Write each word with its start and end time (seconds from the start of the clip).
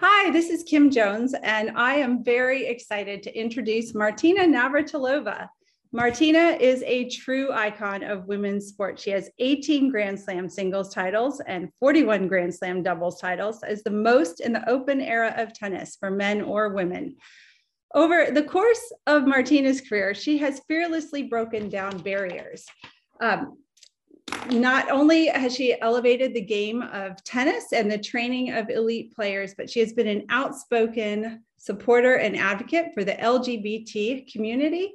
Hi, 0.00 0.30
this 0.30 0.50
is 0.50 0.62
Kim 0.62 0.90
Jones, 0.90 1.34
and 1.42 1.70
I 1.74 1.94
am 1.94 2.22
very 2.22 2.66
excited 2.66 3.22
to 3.22 3.34
introduce 3.34 3.94
Martina 3.94 4.42
Navratilova. 4.42 5.48
Martina 5.90 6.58
is 6.60 6.82
a 6.82 7.08
true 7.08 7.50
icon 7.50 8.02
of 8.02 8.26
women's 8.26 8.66
sports. 8.66 9.02
She 9.02 9.08
has 9.12 9.30
18 9.38 9.90
Grand 9.90 10.20
Slam 10.20 10.50
singles 10.50 10.92
titles 10.92 11.40
and 11.46 11.70
41 11.80 12.28
Grand 12.28 12.54
Slam 12.54 12.82
doubles 12.82 13.18
titles, 13.18 13.62
as 13.62 13.82
the 13.82 13.90
most 13.90 14.40
in 14.40 14.52
the 14.52 14.68
open 14.68 15.00
era 15.00 15.32
of 15.38 15.54
tennis 15.54 15.96
for 15.98 16.10
men 16.10 16.42
or 16.42 16.74
women. 16.74 17.16
Over 17.94 18.30
the 18.30 18.44
course 18.44 18.92
of 19.06 19.26
Martina's 19.26 19.80
career, 19.80 20.12
she 20.12 20.36
has 20.36 20.60
fearlessly 20.68 21.22
broken 21.22 21.70
down 21.70 21.96
barriers. 22.02 22.66
Um, 23.22 23.56
not 24.50 24.90
only 24.90 25.26
has 25.26 25.54
she 25.54 25.80
elevated 25.80 26.34
the 26.34 26.40
game 26.40 26.82
of 26.82 27.22
tennis 27.24 27.72
and 27.72 27.90
the 27.90 27.98
training 27.98 28.52
of 28.52 28.70
elite 28.70 29.14
players, 29.14 29.54
but 29.56 29.68
she 29.68 29.80
has 29.80 29.92
been 29.92 30.06
an 30.06 30.24
outspoken 30.30 31.42
supporter 31.56 32.16
and 32.16 32.36
advocate 32.36 32.92
for 32.94 33.04
the 33.04 33.14
LGBT 33.14 34.30
community. 34.30 34.94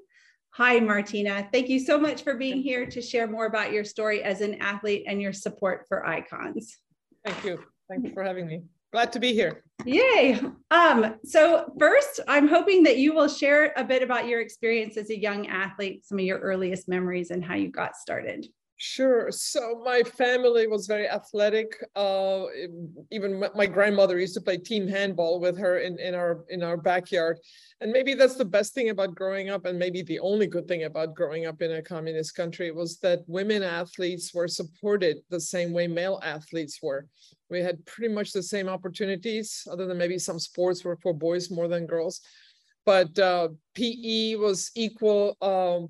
Hi, 0.52 0.80
Martina. 0.80 1.48
Thank 1.52 1.70
you 1.70 1.80
so 1.80 1.98
much 1.98 2.24
for 2.24 2.36
being 2.36 2.62
here 2.62 2.86
to 2.86 3.02
share 3.02 3.28
more 3.28 3.46
about 3.46 3.72
your 3.72 3.86
story 3.86 4.22
as 4.24 4.42
an 4.42 4.56
athlete 4.56 5.06
and 5.08 5.22
your 5.22 5.34
support 5.34 5.86
for 5.88 6.06
icons. 6.06 6.78
Thank 7.26 7.44
you. 7.46 7.64
Thank 7.90 8.06
you 8.06 8.14
for 8.14 8.24
having 8.24 8.48
me. 8.48 8.64
Glad 8.92 9.14
to 9.14 9.20
be 9.20 9.34
here. 9.34 9.64
Yay. 9.86 10.40
Um, 10.70 11.16
so 11.24 11.74
first, 11.80 12.20
I'm 12.28 12.48
hoping 12.48 12.84
that 12.84 12.98
you 12.98 13.14
will 13.14 13.30
share 13.30 13.74
a 13.78 13.84
bit 13.84 14.04
about 14.04 14.28
your 14.28 14.42
experience 14.42 14.98
as 14.98 15.10
a 15.10 15.18
young 15.18 15.48
athlete, 15.48 16.06
some 16.06 16.20
of 16.20 16.26
your 16.26 16.40
earliest 16.40 16.90
memories 16.90 17.32
and 17.32 17.44
how 17.44 17.56
you 17.56 17.70
got 17.70 17.96
started. 17.96 18.48
Sure. 18.84 19.30
So 19.30 19.80
my 19.86 20.02
family 20.02 20.66
was 20.66 20.88
very 20.88 21.08
athletic. 21.08 21.78
Uh, 21.96 22.46
even 23.12 23.46
my 23.54 23.68
grandmother 23.68 24.18
used 24.18 24.34
to 24.34 24.42
play 24.42 24.58
team 24.58 24.88
handball 24.88 25.40
with 25.40 25.56
her 25.60 25.78
in, 25.78 26.00
in 26.00 26.16
our 26.16 26.46
in 26.50 26.64
our 26.64 26.78
backyard. 26.78 27.38
And 27.80 27.92
maybe 27.92 28.16
that's 28.16 28.38
the 28.38 28.52
best 28.58 28.74
thing 28.74 28.90
about 28.90 29.14
growing 29.14 29.52
up, 29.52 29.66
and 29.66 29.78
maybe 29.78 30.02
the 30.02 30.18
only 30.22 30.48
good 30.48 30.68
thing 30.68 30.86
about 30.86 31.14
growing 31.14 31.46
up 31.46 31.62
in 31.62 31.74
a 31.74 31.82
communist 31.84 32.34
country 32.36 32.72
was 32.72 32.98
that 33.02 33.20
women 33.28 33.62
athletes 33.62 34.34
were 34.34 34.48
supported 34.48 35.18
the 35.30 35.40
same 35.40 35.74
way 35.74 35.86
male 35.86 36.20
athletes 36.24 36.80
were. 36.82 37.06
We 37.52 37.60
had 37.60 37.86
pretty 37.86 38.12
much 38.12 38.32
the 38.32 38.42
same 38.42 38.68
opportunities, 38.68 39.68
other 39.72 39.86
than 39.86 40.00
maybe 40.00 40.18
some 40.18 40.40
sports 40.40 40.84
were 40.84 40.98
for 41.04 41.14
boys 41.14 41.52
more 41.52 41.68
than 41.68 41.86
girls. 41.86 42.22
But 42.84 43.18
uh, 43.20 43.50
PE 43.76 44.38
was 44.38 44.72
equal. 44.76 45.38
Um, 45.40 45.90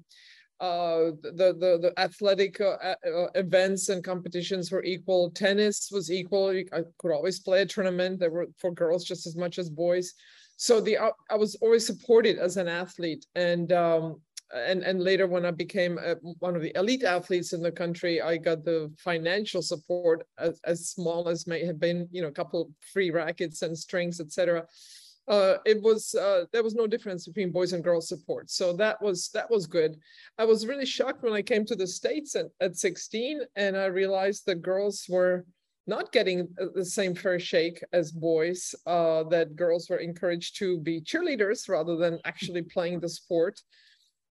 uh, 0.61 1.11
the, 1.23 1.55
the, 1.59 1.79
the 1.81 1.93
athletic 1.97 2.61
uh, 2.61 2.77
uh, 2.83 3.27
events 3.33 3.89
and 3.89 4.03
competitions 4.03 4.71
were 4.71 4.83
equal. 4.83 5.31
Tennis 5.31 5.89
was 5.91 6.11
equal. 6.11 6.49
I 6.49 6.81
could 6.99 7.11
always 7.11 7.39
play 7.39 7.63
a 7.63 7.65
tournament. 7.65 8.19
There 8.19 8.29
were 8.29 8.45
for 8.59 8.71
girls 8.71 9.03
just 9.03 9.25
as 9.25 9.35
much 9.35 9.57
as 9.57 9.71
boys. 9.71 10.13
So 10.57 10.79
the 10.79 10.97
uh, 10.97 11.09
I 11.31 11.35
was 11.35 11.55
always 11.55 11.87
supported 11.87 12.37
as 12.37 12.57
an 12.57 12.67
athlete. 12.67 13.25
And 13.33 13.73
um, 13.73 14.21
and 14.53 14.83
and 14.83 15.01
later 15.01 15.25
when 15.25 15.47
I 15.47 15.51
became 15.51 15.97
a, 15.97 16.13
one 16.37 16.55
of 16.55 16.61
the 16.61 16.77
elite 16.77 17.03
athletes 17.03 17.53
in 17.53 17.63
the 17.63 17.71
country, 17.71 18.21
I 18.21 18.37
got 18.37 18.63
the 18.63 18.93
financial 18.99 19.63
support 19.63 20.27
as, 20.37 20.59
as 20.63 20.89
small 20.89 21.27
as 21.27 21.47
may 21.47 21.65
have 21.65 21.79
been, 21.79 22.07
you 22.11 22.21
know, 22.21 22.27
a 22.27 22.31
couple 22.39 22.69
free 22.93 23.09
rackets 23.09 23.63
and 23.63 23.75
strings, 23.75 24.19
etc 24.19 24.67
uh, 25.27 25.57
it 25.65 25.81
was 25.81 26.15
uh, 26.15 26.45
there 26.51 26.63
was 26.63 26.75
no 26.75 26.87
difference 26.87 27.27
between 27.27 27.51
boys 27.51 27.73
and 27.73 27.83
girls 27.83 28.09
support. 28.09 28.49
So 28.49 28.73
that 28.73 29.01
was 29.01 29.29
that 29.33 29.49
was 29.49 29.67
good. 29.67 29.97
I 30.37 30.45
was 30.45 30.65
really 30.65 30.85
shocked 30.85 31.23
when 31.23 31.33
I 31.33 31.41
came 31.41 31.65
to 31.65 31.75
the 31.75 31.87
states 31.87 32.35
at, 32.35 32.47
at 32.59 32.77
16 32.77 33.41
and 33.55 33.77
I 33.77 33.85
realized 33.85 34.45
that 34.47 34.61
girls 34.61 35.05
were 35.07 35.45
not 35.87 36.11
getting 36.11 36.47
the 36.75 36.85
same 36.85 37.15
fair 37.15 37.39
shake 37.39 37.83
as 37.93 38.11
boys. 38.11 38.75
Uh, 38.85 39.23
that 39.23 39.55
girls 39.55 39.89
were 39.89 39.97
encouraged 39.97 40.57
to 40.57 40.79
be 40.79 41.01
cheerleaders 41.01 41.69
rather 41.69 41.95
than 41.95 42.19
actually 42.25 42.61
playing 42.61 42.99
the 42.99 43.09
sport. 43.09 43.59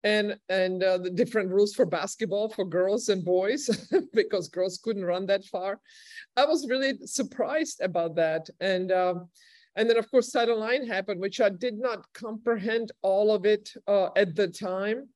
And, 0.04 0.38
and 0.50 0.84
uh, 0.84 1.00
the 1.00 1.10
different 1.10 1.50
rules 1.50 1.74
for 1.74 1.86
basketball 1.86 2.50
for 2.50 2.64
girls 2.64 3.10
and 3.10 3.26
boys 3.26 3.88
because 4.14 4.50
girls 4.50 4.78
couldn't 4.78 5.04
run 5.04 5.26
that 5.26 5.44
far. 5.46 5.80
I 6.38 6.46
was 6.46 6.70
really 6.70 7.00
surprised 7.06 7.82
about 7.82 8.16
that. 8.16 8.48
And 8.60 8.92
um, 8.92 9.30
and 9.76 9.90
then, 9.90 9.98
of 9.98 10.10
course, 10.10 10.34
IX 10.34 10.88
happened, 10.88 11.20
which 11.20 11.42
I 11.42 11.50
did 11.50 11.78
not 11.78 12.06
comprehend 12.14 12.92
all 13.02 13.34
of 13.34 13.46
it 13.46 13.74
uh, 13.88 14.10
at 14.16 14.36
the 14.36 14.48
time, 14.48 15.10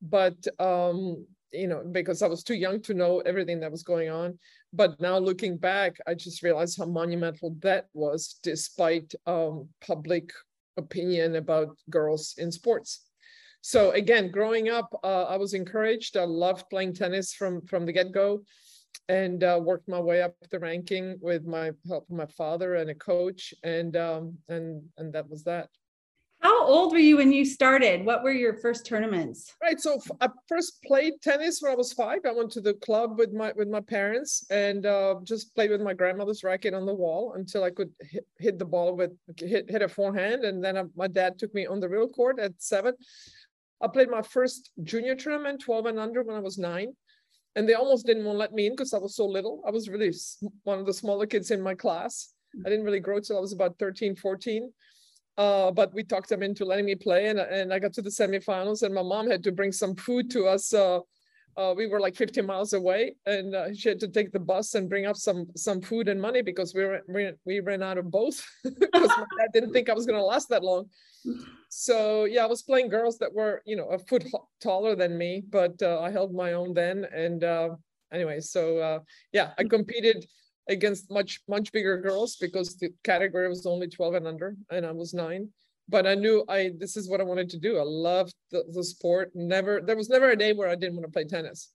but 0.00 0.36
um, 0.58 1.26
you 1.52 1.68
know, 1.68 1.82
because 1.90 2.22
I 2.22 2.26
was 2.26 2.42
too 2.42 2.54
young 2.54 2.80
to 2.82 2.94
know 2.94 3.20
everything 3.20 3.60
that 3.60 3.70
was 3.70 3.82
going 3.82 4.10
on. 4.10 4.38
But 4.72 5.00
now 5.00 5.18
looking 5.18 5.56
back, 5.56 5.96
I 6.06 6.14
just 6.14 6.42
realized 6.42 6.78
how 6.78 6.86
monumental 6.86 7.56
that 7.60 7.86
was, 7.94 8.38
despite 8.42 9.14
um, 9.26 9.68
public 9.86 10.32
opinion 10.76 11.36
about 11.36 11.76
girls 11.90 12.34
in 12.38 12.50
sports. 12.50 13.06
So 13.60 13.90
again, 13.92 14.30
growing 14.30 14.68
up, 14.68 14.88
uh, 15.02 15.24
I 15.24 15.36
was 15.36 15.54
encouraged. 15.54 16.16
I 16.16 16.24
loved 16.24 16.70
playing 16.70 16.94
tennis 16.94 17.34
from 17.34 17.62
from 17.66 17.84
the 17.84 17.92
get 17.92 18.12
go 18.12 18.42
and 19.08 19.44
uh, 19.44 19.60
worked 19.62 19.88
my 19.88 20.00
way 20.00 20.22
up 20.22 20.34
the 20.50 20.58
ranking 20.58 21.18
with 21.20 21.46
my 21.46 21.70
help 21.86 22.08
from 22.08 22.16
my 22.16 22.26
father 22.26 22.74
and 22.76 22.90
a 22.90 22.94
coach 22.94 23.54
and 23.62 23.96
um, 23.96 24.36
and 24.48 24.82
and 24.98 25.12
that 25.12 25.28
was 25.28 25.44
that. 25.44 25.68
How 26.40 26.64
old 26.64 26.92
were 26.92 26.98
you 26.98 27.16
when 27.16 27.32
you 27.32 27.44
started? 27.44 28.04
What 28.04 28.22
were 28.22 28.32
your 28.32 28.54
first 28.54 28.84
tournaments? 28.84 29.54
Right 29.62 29.80
so 29.80 30.00
i 30.20 30.28
first 30.48 30.82
played 30.84 31.14
tennis 31.22 31.60
when 31.60 31.72
i 31.72 31.74
was 31.74 31.92
five. 31.92 32.20
I 32.26 32.32
went 32.32 32.50
to 32.52 32.60
the 32.60 32.74
club 32.74 33.18
with 33.18 33.32
my 33.32 33.52
with 33.56 33.68
my 33.68 33.80
parents 33.80 34.44
and 34.50 34.86
uh, 34.86 35.16
just 35.24 35.54
played 35.54 35.70
with 35.70 35.80
my 35.80 35.94
grandmother's 35.94 36.44
racket 36.44 36.74
on 36.74 36.86
the 36.86 36.94
wall 36.94 37.34
until 37.34 37.64
i 37.64 37.70
could 37.70 37.90
hit, 38.00 38.26
hit 38.38 38.58
the 38.58 38.64
ball 38.64 38.96
with 38.96 39.12
hit, 39.38 39.70
hit 39.70 39.82
a 39.82 39.88
forehand 39.88 40.44
and 40.44 40.62
then 40.62 40.76
I, 40.76 40.84
my 40.94 41.08
dad 41.08 41.38
took 41.38 41.54
me 41.54 41.66
on 41.66 41.80
the 41.80 41.88
real 41.88 42.08
court 42.08 42.38
at 42.38 42.52
seven. 42.58 42.94
I 43.82 43.88
played 43.88 44.08
my 44.08 44.22
first 44.22 44.70
junior 44.82 45.14
tournament 45.14 45.60
12 45.60 45.86
and 45.86 45.98
under 45.98 46.22
when 46.22 46.36
i 46.36 46.40
was 46.40 46.58
nine 46.58 46.92
and 47.56 47.66
they 47.66 47.74
almost 47.74 48.06
didn't 48.06 48.24
want 48.24 48.36
to 48.36 48.38
let 48.38 48.52
me 48.52 48.66
in 48.66 48.74
because 48.74 48.92
I 48.92 48.98
was 48.98 49.16
so 49.16 49.26
little. 49.26 49.62
I 49.66 49.70
was 49.70 49.88
really 49.88 50.12
one 50.64 50.78
of 50.78 50.86
the 50.86 50.92
smaller 50.92 51.26
kids 51.26 51.50
in 51.50 51.60
my 51.60 51.74
class. 51.74 52.34
I 52.64 52.68
didn't 52.68 52.84
really 52.84 53.00
grow 53.00 53.18
till 53.18 53.38
I 53.38 53.40
was 53.40 53.52
about 53.52 53.78
13, 53.78 54.14
14. 54.14 54.72
Uh, 55.38 55.70
but 55.70 55.92
we 55.92 56.02
talked 56.02 56.28
them 56.28 56.42
into 56.42 56.64
letting 56.64 56.86
me 56.86 56.94
play, 56.94 57.26
and, 57.26 57.38
and 57.38 57.72
I 57.72 57.78
got 57.78 57.92
to 57.94 58.02
the 58.02 58.10
semifinals, 58.10 58.82
and 58.82 58.94
my 58.94 59.02
mom 59.02 59.28
had 59.30 59.42
to 59.44 59.52
bring 59.52 59.72
some 59.72 59.94
food 59.94 60.30
to 60.30 60.46
us. 60.46 60.72
Uh, 60.72 61.00
uh, 61.56 61.72
we 61.76 61.86
were 61.86 62.00
like 62.00 62.14
50 62.14 62.42
miles 62.42 62.74
away, 62.74 63.16
and 63.24 63.54
uh, 63.54 63.74
she 63.74 63.88
had 63.88 64.00
to 64.00 64.08
take 64.08 64.32
the 64.32 64.38
bus 64.38 64.74
and 64.74 64.88
bring 64.88 65.06
up 65.06 65.16
some 65.16 65.46
some 65.56 65.80
food 65.80 66.08
and 66.08 66.20
money 66.20 66.42
because 66.42 66.74
we 66.74 66.84
were 66.84 67.00
we, 67.08 67.32
we 67.44 67.60
ran 67.60 67.82
out 67.82 67.98
of 67.98 68.10
both 68.10 68.46
because 68.64 69.08
my 69.08 69.26
dad 69.38 69.52
didn't 69.52 69.72
think 69.72 69.88
I 69.88 69.94
was 69.94 70.06
going 70.06 70.18
to 70.18 70.24
last 70.24 70.48
that 70.50 70.62
long. 70.62 70.86
So 71.70 72.24
yeah, 72.24 72.44
I 72.44 72.46
was 72.46 72.62
playing 72.62 72.88
girls 72.88 73.18
that 73.18 73.32
were 73.32 73.62
you 73.64 73.76
know 73.76 73.86
a 73.86 73.98
foot 73.98 74.26
taller 74.60 74.94
than 74.94 75.16
me, 75.16 75.42
but 75.48 75.80
uh, 75.82 76.00
I 76.00 76.10
held 76.10 76.34
my 76.34 76.52
own 76.52 76.74
then. 76.74 77.06
And 77.12 77.42
uh, 77.42 77.70
anyway, 78.12 78.40
so 78.40 78.78
uh, 78.78 78.98
yeah, 79.32 79.52
I 79.56 79.64
competed 79.64 80.26
against 80.68 81.10
much 81.10 81.40
much 81.48 81.72
bigger 81.72 81.98
girls 82.00 82.36
because 82.36 82.76
the 82.76 82.90
category 83.02 83.48
was 83.48 83.64
only 83.64 83.88
12 83.88 84.14
and 84.14 84.26
under, 84.26 84.56
and 84.70 84.84
I 84.84 84.92
was 84.92 85.14
nine 85.14 85.48
but 85.88 86.06
I 86.06 86.14
knew 86.14 86.44
I 86.48 86.72
this 86.78 86.96
is 86.96 87.08
what 87.08 87.20
I 87.20 87.24
wanted 87.24 87.48
to 87.50 87.58
do. 87.58 87.78
I 87.78 87.82
loved 87.84 88.34
the, 88.50 88.64
the 88.72 88.84
sport. 88.84 89.30
Never 89.34 89.80
there 89.80 89.96
was 89.96 90.08
never 90.08 90.30
a 90.30 90.36
day 90.36 90.52
where 90.52 90.68
I 90.68 90.74
didn't 90.74 90.96
want 90.96 91.06
to 91.06 91.12
play 91.12 91.24
tennis. 91.24 91.70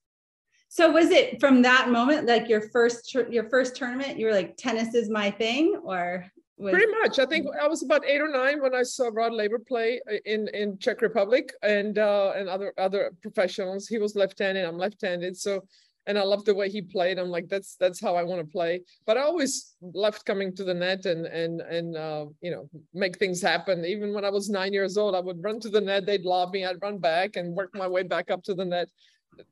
So 0.70 0.90
was 0.90 1.10
it 1.10 1.40
from 1.42 1.62
that 1.64 1.90
moment, 1.90 2.28
like 2.28 2.48
your 2.48 2.70
first 2.70 3.14
your 3.14 3.50
first 3.50 3.76
tournament, 3.76 4.18
you 4.18 4.26
were 4.26 4.32
like, 4.32 4.56
tennis 4.58 4.96
is 4.96 5.10
my 5.10 5.30
thing, 5.30 5.82
or 5.84 6.26
was- 6.58 6.72
pretty 6.72 6.92
much? 7.02 7.20
I 7.20 7.26
think 7.26 7.48
I 7.62 7.68
was 7.68 7.84
about 7.84 8.06
eight 8.06 8.22
or 8.22 8.30
nine 8.30 8.62
when 8.62 8.74
I 8.74 8.84
saw 8.84 9.10
Rod 9.12 9.34
Laver 9.34 9.60
play 9.60 10.00
in 10.26 10.48
in 10.54 10.78
Czech 10.78 11.02
Republic 11.02 11.54
and 11.62 11.98
uh, 11.98 12.32
and 12.36 12.48
other 12.48 12.74
other 12.78 13.12
professionals. 13.22 13.88
He 13.88 13.98
was 13.98 14.16
left-handed, 14.16 14.64
I'm 14.66 14.78
left-handed, 14.78 15.36
so 15.36 15.66
and 16.08 16.18
I 16.18 16.24
love 16.24 16.46
the 16.46 16.56
way 16.56 16.70
he 16.70 16.82
played. 16.82 17.20
I'm 17.20 17.30
like, 17.30 17.48
that's 17.48 17.76
that's 17.76 18.02
how 18.02 18.16
I 18.16 18.24
want 18.24 18.42
to 18.42 18.48
play. 18.48 18.82
But 19.06 19.18
I 19.18 19.22
always 19.22 19.76
loved 19.82 20.26
coming 20.26 20.56
to 20.56 20.64
the 20.64 20.74
net 20.74 21.06
and 21.06 21.26
and 21.26 21.62
and 21.62 21.96
uh, 21.96 22.26
you 22.42 22.52
know 22.52 22.70
make 22.94 23.18
things 23.18 23.42
happen. 23.42 23.86
Even 23.86 24.14
when 24.14 24.26
I 24.26 24.30
was 24.30 24.50
nine 24.50 24.74
years 24.74 24.98
old, 24.98 25.16
I 25.16 25.20
would 25.20 25.44
run 25.44 25.60
to 25.62 25.70
the 25.70 25.82
net. 25.82 26.06
They'd 26.06 26.24
lob 26.24 26.54
me. 26.54 26.66
I'd 26.66 26.82
run 26.82 26.98
back 26.98 27.36
and 27.36 27.56
work 27.56 27.72
my 27.74 27.88
way 27.88 28.04
back 28.04 28.32
up 28.32 28.44
to 28.44 28.54
the 28.54 28.66
net. 28.66 28.90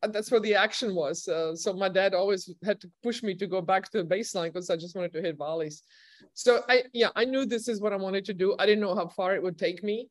That's 0.02 0.30
where 0.30 0.42
the 0.42 0.56
action 0.56 0.94
was. 0.94 1.28
Uh, 1.28 1.56
so 1.56 1.72
my 1.74 1.88
dad 1.88 2.14
always 2.14 2.54
had 2.66 2.82
to 2.82 2.90
push 3.02 3.24
me 3.24 3.34
to 3.36 3.48
go 3.48 3.62
back 3.62 3.90
to 3.92 4.04
the 4.04 4.16
baseline 4.16 4.52
because 4.52 4.70
I 4.70 4.76
just 4.76 4.96
wanted 4.96 5.14
to 5.14 5.22
hit 5.22 5.38
volleys. 5.38 5.84
So 6.34 6.62
I 6.68 6.84
yeah 6.94 7.10
I 7.16 7.26
knew 7.26 7.46
this 7.46 7.68
is 7.68 7.80
what 7.80 7.94
I 7.94 7.98
wanted 7.98 8.26
to 8.26 8.34
do. 8.34 8.56
I 8.58 8.66
didn't 8.66 8.82
know 8.82 8.96
how 8.96 9.08
far 9.08 9.36
it 9.36 9.44
would 9.44 9.58
take 9.58 9.84
me. 9.84 10.10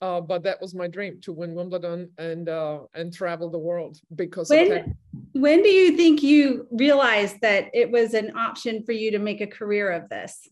Uh, 0.00 0.20
but 0.20 0.42
that 0.42 0.60
was 0.60 0.74
my 0.74 0.86
dream 0.86 1.20
to 1.22 1.32
win 1.32 1.54
Wimbledon 1.54 2.10
and 2.18 2.48
uh, 2.48 2.80
and 2.94 3.12
travel 3.12 3.48
the 3.48 3.58
world 3.58 3.98
because 4.14 4.50
when, 4.50 4.94
when 5.32 5.62
do 5.62 5.68
you 5.68 5.96
think 5.96 6.22
you 6.22 6.66
realized 6.70 7.40
that 7.40 7.70
it 7.72 7.90
was 7.90 8.12
an 8.12 8.36
option 8.36 8.82
for 8.84 8.92
you 8.92 9.10
to 9.12 9.18
make 9.18 9.40
a 9.40 9.46
career 9.46 9.90
of 9.90 10.08
this? 10.08 10.48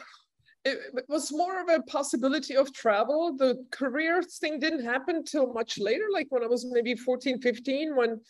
It, 0.62 0.78
it 0.94 1.06
was 1.08 1.32
more 1.32 1.58
of 1.62 1.70
a 1.70 1.80
possibility 1.84 2.54
of 2.54 2.70
travel. 2.74 3.34
The 3.34 3.64
career 3.70 4.22
thing 4.22 4.60
didn't 4.60 4.84
happen 4.84 5.24
till 5.24 5.54
much 5.54 5.78
later, 5.78 6.04
like 6.12 6.26
when 6.28 6.44
I 6.44 6.48
was 6.48 6.66
maybe 6.70 6.94
14, 6.94 7.40
15, 7.40 7.96
when 7.96 8.20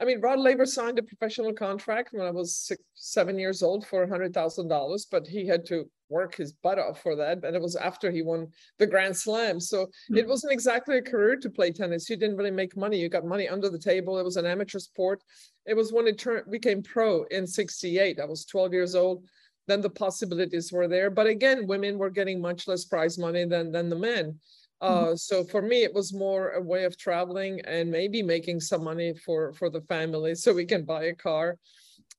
I 0.00 0.04
mean, 0.04 0.20
Rod 0.20 0.38
Laver 0.38 0.66
signed 0.66 0.98
a 0.98 1.02
professional 1.02 1.52
contract 1.52 2.10
when 2.12 2.26
I 2.26 2.30
was 2.30 2.56
six, 2.56 2.80
seven 2.94 3.38
years 3.38 3.62
old 3.62 3.86
for 3.86 4.06
$100,000, 4.06 5.06
but 5.10 5.26
he 5.26 5.46
had 5.46 5.66
to 5.66 5.90
work 6.10 6.34
his 6.34 6.52
butt 6.52 6.78
off 6.78 7.02
for 7.02 7.16
that. 7.16 7.44
And 7.44 7.56
it 7.56 7.62
was 7.62 7.76
after 7.76 8.10
he 8.10 8.22
won 8.22 8.48
the 8.78 8.86
Grand 8.86 9.16
Slam. 9.16 9.58
So 9.60 9.86
mm-hmm. 9.86 10.16
it 10.16 10.28
wasn't 10.28 10.52
exactly 10.52 10.98
a 10.98 11.02
career 11.02 11.36
to 11.36 11.48
play 11.48 11.70
tennis. 11.70 12.10
You 12.10 12.16
didn't 12.16 12.36
really 12.36 12.50
make 12.50 12.76
money. 12.76 12.98
You 12.98 13.08
got 13.08 13.24
money 13.24 13.48
under 13.48 13.70
the 13.70 13.78
table. 13.78 14.18
It 14.18 14.24
was 14.24 14.36
an 14.36 14.46
amateur 14.46 14.78
sport. 14.78 15.22
It 15.66 15.74
was 15.74 15.92
when 15.92 16.06
it 16.06 16.18
turned 16.18 16.50
became 16.50 16.82
pro 16.82 17.24
in 17.30 17.46
68. 17.46 18.20
I 18.20 18.24
was 18.24 18.44
12 18.44 18.72
years 18.72 18.94
old. 18.94 19.24
Then 19.66 19.80
the 19.80 19.90
possibilities 19.90 20.72
were 20.72 20.88
there. 20.88 21.10
But 21.10 21.28
again, 21.28 21.66
women 21.66 21.96
were 21.96 22.10
getting 22.10 22.40
much 22.40 22.66
less 22.66 22.84
prize 22.84 23.18
money 23.18 23.44
than, 23.44 23.70
than 23.70 23.88
the 23.88 23.96
men. 23.96 24.40
Mm-hmm. 24.82 25.12
Uh, 25.12 25.16
so 25.16 25.44
for 25.44 25.60
me, 25.60 25.82
it 25.82 25.92
was 25.92 26.12
more 26.12 26.50
a 26.50 26.60
way 26.60 26.84
of 26.84 26.96
traveling 26.96 27.60
and 27.66 27.90
maybe 27.90 28.22
making 28.22 28.60
some 28.60 28.82
money 28.82 29.14
for 29.14 29.52
for 29.52 29.68
the 29.68 29.82
family, 29.82 30.34
so 30.34 30.54
we 30.54 30.64
can 30.64 30.84
buy 30.84 31.04
a 31.04 31.14
car, 31.14 31.58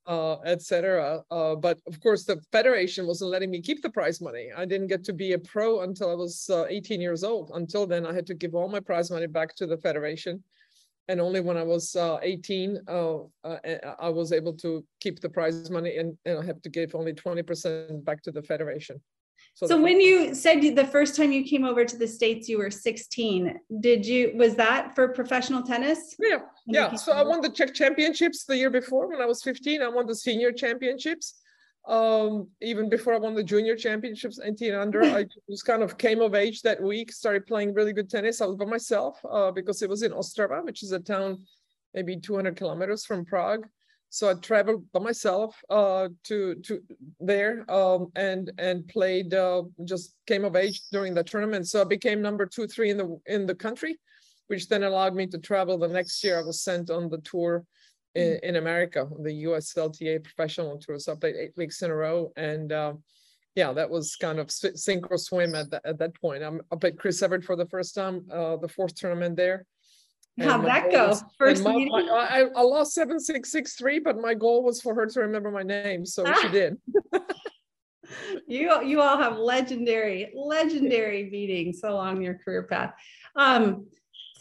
uh, 0.07 0.38
etc. 0.45 1.21
Uh, 1.30 1.56
but 1.56 1.80
of 1.88 2.00
course, 2.00 2.24
the 2.24 2.42
federation 2.51 3.07
wasn't 3.07 3.31
letting 3.31 3.51
me 3.51 3.62
keep 3.62 3.81
the 3.81 3.89
prize 3.89 4.21
money. 4.21 4.50
I 4.56 4.65
didn't 4.65 4.88
get 4.88 5.03
to 5.06 5.13
be 5.13 5.33
a 5.33 5.39
pro 5.39 5.81
until 5.81 6.09
I 6.09 6.15
was 6.15 6.50
uh, 6.50 6.65
18 6.69 7.01
years 7.01 7.24
old. 7.24 7.51
Until 7.53 7.86
then, 7.86 8.06
I 8.06 8.13
had 8.13 8.25
to 8.27 8.33
give 8.33 8.56
all 8.56 8.69
my 8.69 8.80
prize 8.80 9.12
money 9.12 9.27
back 9.27 9.56
to 9.56 9.68
the 9.68 9.77
federation, 9.77 10.44
and 11.07 11.19
only 11.19 11.42
when 11.42 11.57
I 11.57 11.63
was 11.63 11.95
uh, 11.95 12.19
18, 12.21 12.80
uh, 12.88 13.18
I 14.00 14.09
was 14.09 14.31
able 14.31 14.53
to 14.53 14.83
keep 15.00 15.19
the 15.19 15.30
prize 15.30 15.69
money, 15.69 15.98
and, 15.98 16.18
and 16.25 16.39
I 16.39 16.45
have 16.45 16.62
to 16.62 16.69
give 16.69 16.95
only 16.95 17.13
20% 17.13 18.03
back 18.06 18.21
to 18.24 18.31
the 18.31 18.42
federation. 18.42 19.01
So, 19.53 19.67
so 19.67 19.81
when 19.81 19.99
you 19.99 20.33
said 20.33 20.61
the 20.61 20.88
first 20.88 21.15
time 21.15 21.31
you 21.31 21.43
came 21.43 21.65
over 21.65 21.85
to 21.85 21.97
the 21.97 22.07
states 22.07 22.49
you 22.49 22.57
were 22.57 22.71
16 22.71 23.59
did 23.79 24.05
you 24.05 24.31
was 24.35 24.55
that 24.55 24.95
for 24.95 25.09
professional 25.09 25.61
tennis? 25.61 26.15
Yeah 26.19 26.39
yeah 26.67 26.95
so 26.95 27.11
i 27.11 27.23
won 27.23 27.41
the 27.41 27.49
czech 27.49 27.73
championships 27.73 28.45
the 28.45 28.55
year 28.55 28.69
before 28.69 29.07
when 29.07 29.21
i 29.21 29.25
was 29.25 29.41
15 29.43 29.81
i 29.81 29.88
won 29.88 30.05
the 30.05 30.15
senior 30.15 30.51
championships 30.51 31.35
um, 31.88 32.47
even 32.61 32.89
before 32.89 33.13
i 33.13 33.17
won 33.17 33.33
the 33.33 33.43
junior 33.43 33.75
championships 33.75 34.39
18 34.43 34.73
under 34.73 35.03
i 35.03 35.25
just 35.49 35.65
kind 35.65 35.81
of 35.81 35.97
came 35.97 36.21
of 36.21 36.35
age 36.35 36.61
that 36.61 36.81
week 36.81 37.11
started 37.11 37.45
playing 37.47 37.73
really 37.73 37.93
good 37.93 38.09
tennis 38.09 38.41
i 38.41 38.45
was 38.45 38.55
by 38.55 38.65
myself 38.65 39.19
uh, 39.29 39.51
because 39.51 39.81
it 39.81 39.89
was 39.89 40.03
in 40.03 40.11
ostrava 40.11 40.63
which 40.63 40.83
is 40.83 40.91
a 40.91 40.99
town 40.99 41.39
maybe 41.93 42.15
200 42.15 42.55
kilometers 42.55 43.05
from 43.05 43.25
prague 43.25 43.67
so 44.13 44.29
I 44.29 44.33
traveled 44.33 44.83
by 44.91 44.99
myself 44.99 45.55
uh, 45.69 46.09
to 46.25 46.55
to 46.55 46.83
there 47.21 47.65
um, 47.71 48.11
and 48.17 48.51
and 48.57 48.85
played. 48.89 49.33
Uh, 49.33 49.63
just 49.85 50.15
came 50.27 50.43
of 50.43 50.57
age 50.57 50.81
during 50.91 51.13
the 51.13 51.23
tournament, 51.23 51.69
so 51.69 51.79
I 51.79 51.85
became 51.85 52.21
number 52.21 52.45
two, 52.45 52.67
three 52.67 52.89
in 52.89 52.97
the 52.97 53.17
in 53.25 53.45
the 53.45 53.55
country, 53.55 53.97
which 54.47 54.67
then 54.67 54.83
allowed 54.83 55.15
me 55.15 55.27
to 55.27 55.37
travel. 55.37 55.77
The 55.77 55.87
next 55.87 56.21
year, 56.25 56.39
I 56.39 56.43
was 56.43 56.61
sent 56.61 56.89
on 56.89 57.09
the 57.09 57.19
tour 57.19 57.63
in, 58.13 58.37
in 58.43 58.55
America, 58.57 59.07
the 59.23 59.45
USLTA 59.45 60.21
professional 60.25 60.77
tour. 60.77 60.99
So 60.99 61.13
I 61.13 61.15
played 61.15 61.37
eight 61.37 61.53
weeks 61.55 61.81
in 61.81 61.89
a 61.89 61.95
row, 61.95 62.33
and 62.35 62.69
uh, 62.73 62.93
yeah, 63.55 63.71
that 63.71 63.89
was 63.89 64.17
kind 64.17 64.39
of 64.39 64.51
sink 64.51 65.09
or 65.09 65.17
swim 65.17 65.55
at 65.55 65.71
that 65.71 65.85
at 65.85 65.99
that 65.99 66.19
point. 66.19 66.43
I'm, 66.43 66.59
I 66.69 66.75
played 66.75 66.99
Chris 66.99 67.23
Evert 67.23 67.45
for 67.45 67.55
the 67.55 67.67
first 67.67 67.95
time, 67.95 68.25
uh, 68.29 68.57
the 68.57 68.67
fourth 68.67 68.93
tournament 68.93 69.37
there 69.37 69.65
How'd 70.39 70.65
that 70.65 70.91
go? 70.91 71.17
First 71.37 71.63
my, 71.63 71.73
my, 71.73 72.01
I, 72.09 72.45
I 72.55 72.61
lost 72.61 72.93
seven 72.93 73.19
six 73.19 73.51
six 73.51 73.75
three, 73.75 73.99
but 73.99 74.17
my 74.17 74.33
goal 74.33 74.63
was 74.63 74.81
for 74.81 74.95
her 74.95 75.05
to 75.05 75.19
remember 75.19 75.51
my 75.51 75.63
name, 75.63 76.05
so 76.05 76.23
ah. 76.25 76.37
she 76.41 76.49
did. 76.49 76.77
you 78.47 78.83
you 78.83 79.01
all 79.01 79.17
have 79.17 79.37
legendary 79.37 80.31
legendary 80.35 81.29
meetings 81.29 81.81
along 81.83 82.21
your 82.21 82.35
career 82.35 82.63
path. 82.63 82.93
Um, 83.35 83.87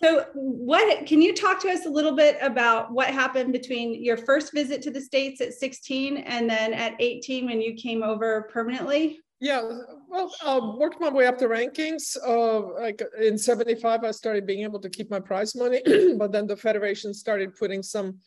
so, 0.00 0.24
what 0.32 1.06
can 1.06 1.20
you 1.20 1.34
talk 1.34 1.60
to 1.60 1.68
us 1.68 1.84
a 1.84 1.90
little 1.90 2.16
bit 2.16 2.38
about 2.40 2.90
what 2.90 3.08
happened 3.08 3.52
between 3.52 4.02
your 4.02 4.16
first 4.16 4.52
visit 4.54 4.80
to 4.82 4.90
the 4.90 5.00
states 5.00 5.42
at 5.42 5.52
16 5.52 6.16
and 6.16 6.48
then 6.48 6.72
at 6.72 6.94
18 6.98 7.44
when 7.44 7.60
you 7.60 7.74
came 7.74 8.02
over 8.02 8.48
permanently? 8.50 9.20
Yeah, 9.40 9.68
well, 10.10 10.34
uh, 10.44 10.60
worked 10.76 11.00
my 11.00 11.08
way 11.08 11.26
up 11.26 11.38
the 11.38 11.46
rankings. 11.46 12.16
Uh, 12.26 12.74
like 12.80 13.00
in 13.20 13.38
75, 13.38 14.02
I 14.04 14.10
started 14.10 14.46
being 14.46 14.64
able 14.64 14.80
to 14.80 14.90
keep 14.90 15.10
my 15.10 15.20
prize 15.20 15.54
money, 15.54 15.80
but 16.18 16.32
then 16.32 16.46
the 16.46 16.56
Federation 16.56 17.14
started 17.14 17.54
putting 17.56 17.82
some 17.82 18.18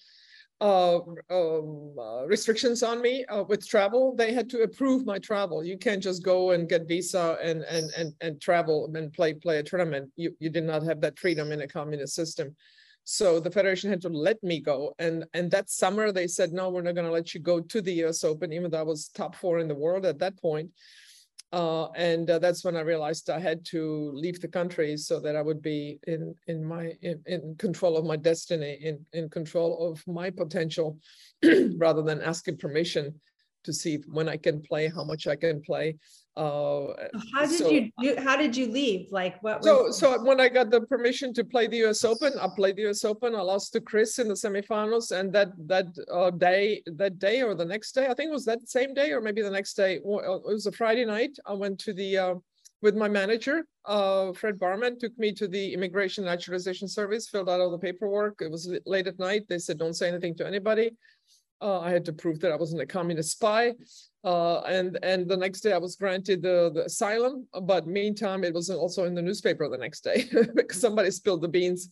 uh, 0.62 1.00
um, 1.30 1.94
uh, 2.00 2.26
restrictions 2.26 2.84
on 2.84 3.02
me 3.02 3.26
uh, 3.26 3.44
with 3.44 3.68
travel. 3.68 4.16
They 4.16 4.32
had 4.32 4.50
to 4.52 4.62
approve 4.62 5.06
my 5.06 5.20
travel. 5.20 5.62
You 5.64 5.78
can't 5.78 6.02
just 6.02 6.24
go 6.24 6.52
and 6.52 6.70
get 6.70 6.88
visa 6.88 7.38
and 7.44 7.64
and 7.64 7.92
and 7.98 8.14
and 8.22 8.42
travel 8.42 8.90
and 8.96 9.12
play 9.12 9.34
play 9.34 9.60
a 9.60 9.64
tournament. 9.64 10.10
You 10.16 10.34
you 10.40 10.50
did 10.50 10.64
not 10.64 10.84
have 10.84 11.02
that 11.02 11.20
freedom 11.20 11.52
in 11.52 11.62
a 11.62 11.68
communist 11.68 12.16
system. 12.16 12.56
So 13.06 13.42
the 13.42 13.52
federation 13.52 13.90
had 13.90 14.02
to 14.04 14.10
let 14.10 14.42
me 14.42 14.62
go. 14.62 14.96
And, 14.98 15.26
and 15.34 15.52
that 15.52 15.70
summer 15.70 16.14
they 16.14 16.26
said, 16.26 16.54
no, 16.54 16.70
we're 16.70 16.82
not 16.82 16.96
going 16.96 17.06
to 17.06 17.12
let 17.12 17.34
you 17.34 17.42
go 17.42 17.60
to 17.60 17.82
the 17.82 18.06
US 18.06 18.24
Open, 18.24 18.54
even 18.54 18.72
though 18.72 18.80
I 18.80 18.84
was 18.84 19.10
top 19.10 19.36
four 19.36 19.60
in 19.60 19.68
the 19.68 19.76
world 19.76 20.06
at 20.06 20.20
that 20.20 20.38
point. 20.40 20.70
Uh, 21.54 21.92
and 21.92 22.32
uh, 22.32 22.40
that's 22.40 22.66
when 22.66 22.76
I 22.76 22.82
realized 22.82 23.30
I 23.30 23.40
had 23.40 23.64
to 23.66 24.12
leave 24.12 24.42
the 24.42 24.48
country 24.48 24.98
so 24.98 25.20
that 25.20 25.36
I 25.36 25.42
would 25.44 25.62
be 25.62 26.00
in 26.08 26.34
in 26.48 26.66
my 26.66 26.94
in, 27.04 27.22
in 27.28 27.56
control 27.60 27.96
of 27.96 28.06
my 28.06 28.16
destiny, 28.16 28.80
in 28.82 29.06
in 29.14 29.30
control 29.30 29.92
of 29.92 30.04
my 30.08 30.32
potential, 30.32 30.98
rather 31.78 32.02
than 32.02 32.22
asking 32.24 32.58
permission 32.58 33.22
to 33.66 33.72
see 33.72 34.00
when 34.08 34.28
I 34.28 34.36
can 34.36 34.64
play, 34.64 34.88
how 34.88 35.04
much 35.04 35.28
I 35.28 35.36
can 35.36 35.62
play, 35.62 35.98
uh, 36.36 36.94
how 37.34 37.46
did 37.46 37.60
so, 37.60 37.70
you 37.70 37.92
do, 38.02 38.16
how 38.18 38.36
did 38.36 38.58
you 38.58 38.68
leave? 38.68 39.08
Like 39.12 39.42
what 39.44 39.64
so 39.64 39.84
was... 39.84 40.00
so 40.00 40.24
when 40.24 40.40
i 40.40 40.50
got 40.50 40.72
the 40.72 40.82
permission 40.82 41.32
to 41.34 41.44
play 41.44 41.68
the 41.68 41.86
us 41.86 42.04
open 42.04 42.34
i 42.42 42.48
played 42.56 42.76
the 42.76 42.90
us 42.90 43.06
open 43.06 43.36
i 43.36 43.42
lost 43.42 43.74
to 43.74 43.82
chris 43.82 44.18
in 44.18 44.28
the 44.28 44.34
semifinals 44.34 45.12
and 45.12 45.32
that 45.32 45.50
that 45.68 45.86
uh, 46.12 46.32
day 46.32 46.82
that 46.88 47.20
day 47.20 47.44
or 47.44 47.54
the 47.54 47.66
next 47.66 47.92
day 47.92 48.08
i 48.08 48.14
think 48.16 48.30
it 48.30 48.34
was 48.34 48.46
that 48.46 48.68
same 48.68 48.94
day 48.96 49.12
or 49.12 49.22
maybe 49.22 49.42
the 49.44 49.50
next 49.50 49.76
day 49.76 49.98
uh, 49.98 50.18
it 50.18 50.44
was 50.44 50.66
a 50.66 50.72
friday 50.72 51.06
night 51.06 51.38
i 51.46 51.54
went 51.54 51.78
to 51.80 51.94
the 51.94 52.18
uh, 52.18 52.36
with 52.82 52.96
my 52.96 53.08
manager 53.08 53.64
uh, 53.86 54.34
fred 54.34 54.58
barman 54.58 54.98
took 54.98 55.16
me 55.20 55.32
to 55.32 55.48
the 55.48 55.74
immigration 55.74 56.26
naturalization 56.26 56.88
service 56.88 57.30
filled 57.30 57.50
out 57.50 57.60
all 57.60 57.70
the 57.70 57.78
paperwork 57.78 58.42
it 58.42 58.50
was 58.50 58.74
late 58.88 59.06
at 59.06 59.20
night 59.20 59.44
they 59.48 59.60
said 59.60 59.78
don't 59.78 59.94
say 59.94 60.08
anything 60.08 60.36
to 60.36 60.48
anybody 60.48 60.92
uh, 61.64 61.80
I 61.80 61.92
had 61.92 62.06
to 62.06 62.14
prove 62.14 62.40
that 62.42 62.52
I 62.52 62.56
wasn't 62.56 62.82
a 62.82 62.86
communist 62.86 63.32
spy. 63.32 63.74
Uh, 64.24 64.60
and 64.62 65.00
and 65.04 65.28
the 65.28 65.38
next 65.38 65.62
day 65.62 65.74
I 65.74 65.78
was 65.78 65.96
granted 65.96 66.42
the, 66.42 66.72
the 66.74 66.86
asylum, 66.86 67.48
but 67.64 67.88
meantime 67.88 68.44
it 68.44 68.54
was 68.54 68.70
also 68.70 69.06
in 69.06 69.16
the 69.16 69.22
newspaper 69.22 69.68
the 69.68 69.78
next 69.78 70.02
day 70.02 70.26
because 70.56 70.80
somebody 70.80 71.12
spilled 71.12 71.42
the 71.42 71.48
beans 71.48 71.90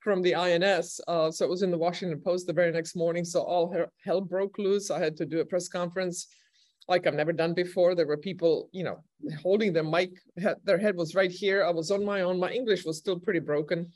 from 0.00 0.22
the 0.22 0.34
INS. 0.34 1.00
Uh, 1.06 1.30
so 1.30 1.44
it 1.44 1.50
was 1.50 1.62
in 1.62 1.70
the 1.70 1.78
Washington 1.78 2.20
Post 2.20 2.46
the 2.46 2.52
very 2.52 2.72
next 2.72 2.96
morning. 2.96 3.24
So 3.24 3.42
all 3.42 3.74
hell 4.04 4.20
broke 4.20 4.58
loose. 4.58 4.90
I 4.90 4.98
had 4.98 5.16
to 5.18 5.26
do 5.26 5.40
a 5.40 5.44
press 5.44 5.68
conference 5.68 6.26
like 6.88 7.06
I've 7.06 7.14
never 7.14 7.32
done 7.32 7.54
before. 7.54 7.94
There 7.94 8.06
were 8.06 8.16
people, 8.16 8.68
you 8.72 8.82
know, 8.82 8.98
holding 9.40 9.72
their 9.72 9.84
mic. 9.84 10.10
Their 10.64 10.78
head 10.78 10.96
was 10.96 11.14
right 11.14 11.30
here. 11.30 11.64
I 11.64 11.70
was 11.70 11.90
on 11.90 12.04
my 12.04 12.22
own. 12.22 12.40
My 12.40 12.50
English 12.50 12.84
was 12.84 12.98
still 12.98 13.18
pretty 13.18 13.40
broken 13.40 13.92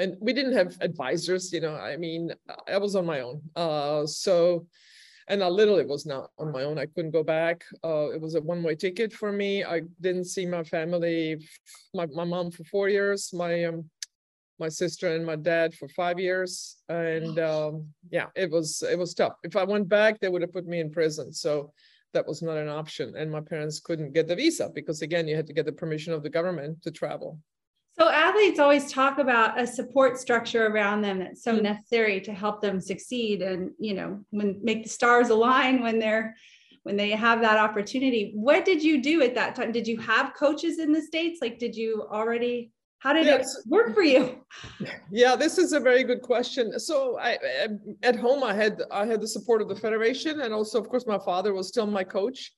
and 0.00 0.16
we 0.20 0.32
didn't 0.32 0.54
have 0.54 0.76
advisors 0.80 1.52
you 1.52 1.60
know 1.60 1.74
i 1.74 1.96
mean 1.96 2.32
i 2.66 2.78
was 2.78 2.96
on 2.96 3.06
my 3.06 3.20
own. 3.20 3.40
Uh, 3.54 4.06
so 4.06 4.66
and 5.28 5.44
i 5.44 5.48
literally 5.48 5.84
was 5.84 6.06
not 6.06 6.30
on 6.38 6.50
my 6.50 6.62
own. 6.64 6.76
I 6.78 6.86
couldn't 6.86 7.12
go 7.12 7.22
back. 7.22 7.64
Uh, 7.84 8.08
it 8.14 8.20
was 8.20 8.34
a 8.34 8.40
one-way 8.40 8.74
ticket 8.74 9.12
for 9.12 9.30
me. 9.30 9.62
I 9.62 9.82
didn't 10.00 10.24
see 10.34 10.46
my 10.46 10.64
family 10.64 11.20
my, 11.94 12.06
my 12.06 12.24
mom 12.24 12.50
for 12.50 12.64
four 12.64 12.88
years 12.88 13.32
my 13.32 13.64
um, 13.64 13.78
my 14.58 14.68
sister 14.68 15.14
and 15.14 15.24
my 15.24 15.36
dad 15.36 15.74
for 15.74 15.88
five 15.88 16.18
years. 16.18 16.50
And 16.88 17.38
um, 17.38 17.72
yeah 18.10 18.28
it 18.34 18.50
was 18.50 18.82
it 18.92 18.98
was 18.98 19.14
tough. 19.14 19.34
If 19.48 19.54
i 19.56 19.64
went 19.64 19.88
back 19.88 20.12
they 20.18 20.30
would 20.30 20.42
have 20.42 20.56
put 20.58 20.66
me 20.66 20.80
in 20.80 20.90
prison. 20.98 21.32
So 21.32 21.72
that 22.14 22.26
was 22.26 22.42
not 22.42 22.56
an 22.56 22.68
option. 22.68 23.14
And 23.16 23.30
my 23.30 23.42
parents 23.52 23.78
couldn't 23.86 24.14
get 24.16 24.26
the 24.26 24.36
visa 24.42 24.66
because 24.74 25.02
again 25.02 25.28
you 25.28 25.36
had 25.36 25.46
to 25.46 25.56
get 25.58 25.66
the 25.66 25.80
permission 25.82 26.12
of 26.12 26.22
the 26.22 26.36
government 26.38 26.82
to 26.84 26.90
travel 26.90 27.38
so 28.00 28.08
athletes 28.08 28.58
always 28.58 28.90
talk 28.90 29.18
about 29.18 29.60
a 29.60 29.66
support 29.66 30.18
structure 30.18 30.68
around 30.68 31.02
them 31.02 31.18
that's 31.18 31.44
so 31.44 31.52
mm-hmm. 31.52 31.64
necessary 31.64 32.20
to 32.22 32.32
help 32.32 32.62
them 32.62 32.80
succeed 32.80 33.42
and 33.42 33.72
you 33.78 33.92
know 33.92 34.18
when 34.30 34.58
make 34.62 34.82
the 34.82 34.88
stars 34.88 35.28
align 35.28 35.82
when 35.82 35.98
they're 35.98 36.34
when 36.84 36.96
they 36.96 37.10
have 37.10 37.42
that 37.42 37.58
opportunity. 37.58 38.32
What 38.34 38.64
did 38.64 38.82
you 38.82 39.02
do 39.02 39.20
at 39.22 39.34
that 39.34 39.54
time? 39.54 39.70
Did 39.70 39.86
you 39.86 39.98
have 39.98 40.32
coaches 40.34 40.78
in 40.78 40.92
the 40.92 41.02
states? 41.02 41.40
Like 41.42 41.58
did 41.58 41.76
you 41.76 42.06
already 42.10 42.72
how 43.00 43.12
did 43.12 43.26
yes. 43.26 43.56
it 43.56 43.66
work 43.68 43.94
for 43.94 44.02
you? 44.02 44.44
Yeah, 45.10 45.36
this 45.36 45.58
is 45.58 45.72
a 45.72 45.80
very 45.80 46.04
good 46.04 46.22
question. 46.22 46.78
So 46.78 47.18
I, 47.18 47.38
at 48.02 48.16
home 48.16 48.42
I 48.42 48.54
had 48.54 48.82
I 48.90 49.04
had 49.04 49.20
the 49.20 49.28
support 49.28 49.60
of 49.60 49.68
the 49.68 49.76
federation 49.76 50.40
and 50.40 50.54
also 50.54 50.80
of 50.80 50.88
course 50.88 51.06
my 51.06 51.18
father 51.18 51.52
was 51.52 51.68
still 51.68 51.86
my 51.86 52.04
coach 52.04 52.52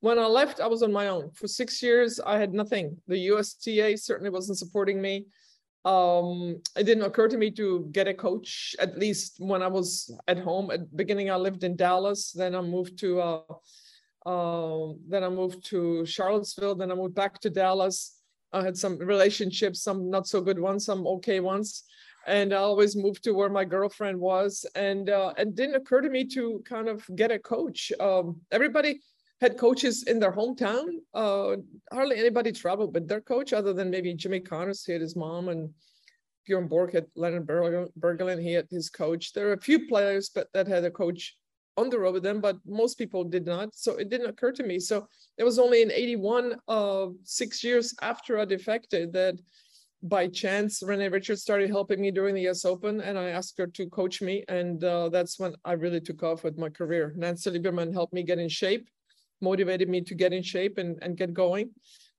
when 0.00 0.18
I 0.18 0.26
left, 0.26 0.60
I 0.60 0.66
was 0.66 0.82
on 0.82 0.92
my 0.92 1.08
own. 1.08 1.30
For 1.32 1.48
six 1.48 1.82
years, 1.82 2.20
I 2.20 2.38
had 2.38 2.52
nothing. 2.52 2.96
The 3.08 3.18
USTA 3.32 3.96
certainly 3.98 4.30
wasn't 4.30 4.58
supporting 4.58 5.00
me. 5.00 5.26
Um, 5.84 6.60
it 6.76 6.84
didn't 6.84 7.04
occur 7.04 7.28
to 7.28 7.36
me 7.36 7.50
to 7.52 7.88
get 7.92 8.08
a 8.08 8.14
coach, 8.14 8.76
at 8.78 8.98
least 8.98 9.36
when 9.38 9.62
I 9.62 9.68
was 9.68 10.14
at 10.28 10.38
home. 10.38 10.70
At 10.70 10.94
beginning, 10.96 11.30
I 11.30 11.36
lived 11.36 11.64
in 11.64 11.76
Dallas. 11.76 12.32
Then 12.32 12.54
I 12.54 12.60
moved 12.60 12.98
to 13.00 13.20
uh, 13.20 13.40
uh, 14.26 14.92
then 15.08 15.24
I 15.24 15.28
moved 15.28 15.64
to 15.66 16.04
Charlottesville. 16.04 16.74
Then 16.74 16.92
I 16.92 16.94
moved 16.94 17.14
back 17.14 17.40
to 17.40 17.50
Dallas. 17.50 18.20
I 18.52 18.62
had 18.62 18.76
some 18.76 18.98
relationships, 18.98 19.82
some 19.82 20.10
not 20.10 20.26
so 20.26 20.40
good 20.40 20.58
ones, 20.58 20.84
some 20.84 21.06
okay 21.06 21.40
ones. 21.40 21.84
and 22.26 22.52
I 22.52 22.58
always 22.58 22.94
moved 22.94 23.24
to 23.24 23.32
where 23.32 23.48
my 23.48 23.64
girlfriend 23.64 24.18
was. 24.20 24.66
And 24.74 25.08
uh, 25.08 25.32
it 25.38 25.54
didn't 25.54 25.76
occur 25.76 26.02
to 26.02 26.10
me 26.10 26.24
to 26.34 26.62
kind 26.64 26.88
of 26.88 27.04
get 27.16 27.30
a 27.30 27.38
coach. 27.38 27.92
Um, 28.00 28.40
everybody 28.52 29.00
had 29.40 29.56
coaches 29.56 30.04
in 30.04 30.18
their 30.18 30.32
hometown. 30.32 30.86
Uh, 31.14 31.56
hardly 31.92 32.16
anybody 32.18 32.52
traveled 32.52 32.94
with 32.94 33.08
their 33.08 33.20
coach, 33.20 33.52
other 33.52 33.72
than 33.72 33.90
maybe 33.90 34.14
Jimmy 34.14 34.40
Connors. 34.40 34.84
He 34.84 34.92
had 34.92 35.00
his 35.00 35.16
mom, 35.16 35.48
and 35.48 35.70
Bjorn 36.46 36.66
Borg 36.66 36.92
had 36.92 37.06
Lennart 37.16 37.46
Bergelin. 37.98 38.42
He 38.42 38.52
had 38.52 38.66
his 38.70 38.90
coach. 38.90 39.32
There 39.32 39.48
are 39.48 39.54
a 39.54 39.60
few 39.60 39.86
players 39.86 40.30
but 40.34 40.48
that 40.54 40.66
had 40.66 40.84
a 40.84 40.90
coach 40.90 41.36
on 41.76 41.90
the 41.90 41.98
road 41.98 42.14
with 42.14 42.24
them, 42.24 42.40
but 42.40 42.56
most 42.66 42.98
people 42.98 43.22
did 43.22 43.46
not. 43.46 43.74
So 43.74 43.92
it 43.96 44.08
didn't 44.08 44.30
occur 44.30 44.50
to 44.52 44.64
me. 44.64 44.80
So 44.80 45.06
it 45.36 45.44
was 45.44 45.60
only 45.60 45.82
in 45.82 45.92
81, 45.92 46.56
uh, 46.66 47.06
six 47.22 47.62
years 47.62 47.94
after 48.02 48.38
I 48.38 48.44
defected, 48.44 49.12
that 49.12 49.38
by 50.02 50.26
chance, 50.28 50.82
Renee 50.82 51.08
Richards 51.08 51.42
started 51.42 51.70
helping 51.70 52.00
me 52.00 52.10
during 52.10 52.34
the 52.34 52.48
US 52.48 52.64
Open, 52.64 53.00
and 53.00 53.18
I 53.18 53.30
asked 53.30 53.58
her 53.58 53.66
to 53.66 53.86
coach 53.90 54.20
me. 54.20 54.44
And 54.48 54.82
uh, 54.82 55.08
that's 55.08 55.38
when 55.38 55.54
I 55.64 55.72
really 55.72 56.00
took 56.00 56.22
off 56.22 56.44
with 56.44 56.58
my 56.58 56.68
career. 56.68 57.14
Nancy 57.16 57.50
Lieberman 57.50 57.92
helped 57.92 58.12
me 58.12 58.22
get 58.22 58.38
in 58.38 58.48
shape, 58.48 58.88
motivated 59.40 59.88
me 59.88 60.00
to 60.02 60.14
get 60.14 60.32
in 60.32 60.42
shape 60.42 60.78
and, 60.78 60.98
and 61.02 61.16
get 61.16 61.32
going. 61.34 61.70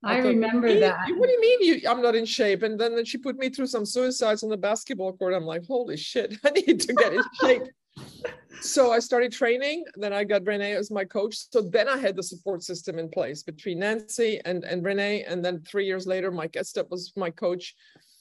I, 0.03 0.19
I 0.19 0.21
thought, 0.21 0.27
remember 0.29 0.79
that. 0.79 0.97
What 1.17 1.27
do 1.27 1.31
you 1.31 1.41
mean 1.41 1.61
you, 1.61 1.89
I'm 1.89 2.01
not 2.01 2.15
in 2.15 2.25
shape? 2.25 2.63
And 2.63 2.79
then 2.79 3.03
she 3.03 3.17
put 3.17 3.37
me 3.37 3.49
through 3.49 3.67
some 3.67 3.85
suicides 3.85 4.43
on 4.43 4.49
the 4.49 4.57
basketball 4.57 5.13
court. 5.13 5.33
I'm 5.33 5.43
like, 5.43 5.65
holy 5.65 5.97
shit, 5.97 6.37
I 6.45 6.51
need 6.51 6.79
to 6.81 6.93
get 6.93 7.13
in 7.13 7.23
shape. 7.41 7.63
so 8.61 8.91
I 8.91 8.99
started 8.99 9.33
training. 9.33 9.83
Then 9.95 10.13
I 10.13 10.23
got 10.23 10.45
Renee 10.45 10.73
as 10.73 10.89
my 10.89 11.03
coach. 11.03 11.35
So 11.51 11.61
then 11.61 11.89
I 11.89 11.97
had 11.97 12.15
the 12.15 12.23
support 12.23 12.63
system 12.63 12.97
in 12.97 13.09
place 13.09 13.43
between 13.43 13.79
Nancy 13.79 14.39
and, 14.45 14.63
and 14.63 14.85
Renee. 14.85 15.23
And 15.23 15.43
then 15.43 15.61
three 15.63 15.85
years 15.85 16.07
later, 16.07 16.31
Mike 16.31 16.53
Estep 16.53 16.89
was 16.89 17.11
my 17.17 17.29
coach. 17.29 17.75